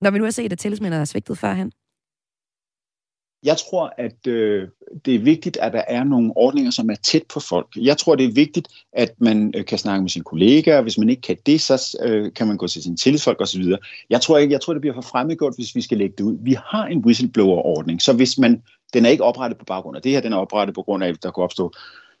[0.00, 1.72] Når vi nu har set, at tillidsmænd er svigtet førhen?
[3.42, 4.68] Jeg tror, at øh,
[5.04, 7.66] det er vigtigt, at der er nogle ordninger, som er tæt på folk.
[7.76, 10.82] Jeg tror, det er vigtigt, at man øh, kan snakke med sine kollegaer.
[10.82, 13.64] Hvis man ikke kan det, så øh, kan man gå til sine tillidsfolk osv.
[14.10, 16.36] Jeg tror ikke, jeg tror, det bliver for fremmedgjort, hvis vi skal lægge det ud.
[16.40, 18.62] Vi har en whistleblower-ordning, så hvis man,
[18.92, 21.08] den er ikke oprettet på baggrund af det her, den er oprettet på grund af,
[21.08, 21.72] at der kunne opstå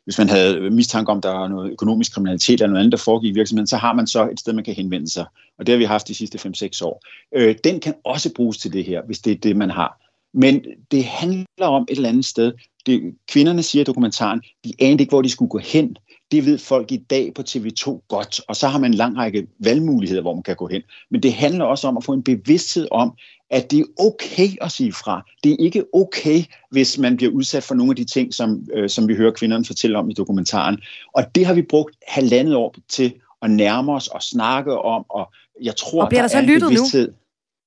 [0.04, 3.30] hvis man havde mistanke om, der er noget økonomisk kriminalitet eller noget andet, der foregik
[3.30, 5.24] i virksomheden, så har man så et sted, man kan henvende sig.
[5.58, 7.02] Og det har vi haft de sidste 5-6 år.
[7.34, 10.09] Øh, den kan også bruges til det her, hvis det er det, man har.
[10.34, 12.52] Men det handler om et eller andet sted.
[12.86, 15.96] Det, kvinderne siger i dokumentaren, de anede ikke, hvor de skulle gå hen.
[16.30, 19.46] Det ved folk i dag på TV2 godt, og så har man en lang række
[19.58, 20.82] valgmuligheder, hvor man kan gå hen.
[21.10, 23.12] Men det handler også om at få en bevidsthed om,
[23.50, 25.22] at det er okay at sige fra.
[25.44, 28.88] Det er ikke okay, hvis man bliver udsat for nogle af de ting, som, øh,
[28.88, 30.78] som vi hører kvinderne fortælle om i dokumentaren.
[31.12, 33.12] Og det har vi brugt halvandet år til
[33.42, 36.42] at nærme os og snakke om, og jeg tror, og bliver der, der så er
[36.42, 37.08] en bevidsthed.
[37.08, 37.14] Nu?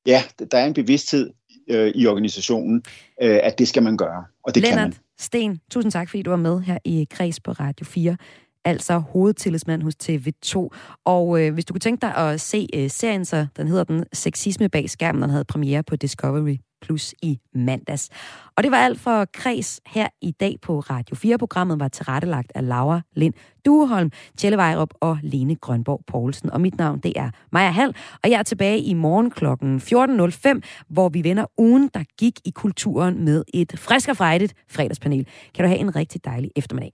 [0.06, 1.30] Ja, der er en bevidsthed
[1.68, 2.84] øh, i organisationen,
[3.22, 4.94] øh, at det skal man gøre, og det Lennart kan man.
[5.20, 8.18] Sten, tusind tak, fordi du var med her i Kreds på Radio 4
[8.66, 10.70] altså hovedtillidsmand hos TV2.
[11.06, 14.06] Og øh, hvis du kunne tænke dig at se øh, serien, så den hedder den
[14.14, 18.10] Sexisme bag skærmen, den havde premiere på Discovery Plus i mandags.
[18.58, 21.38] Og det var alt for Kreds her i dag på Radio 4.
[21.38, 23.34] Programmet var tilrettelagt af Laura Lind
[23.66, 26.50] Dueholm, Tjelle Vejrup og Lene Grønborg Poulsen.
[26.50, 29.46] Og mit navn, det er Maja Hall, og jeg er tilbage i morgen kl.
[29.46, 35.28] 14.05, hvor vi vender ugen, der gik i kulturen med et frisk og frejdigt fredagspanel.
[35.56, 36.92] Kan du have en rigtig dejlig eftermiddag.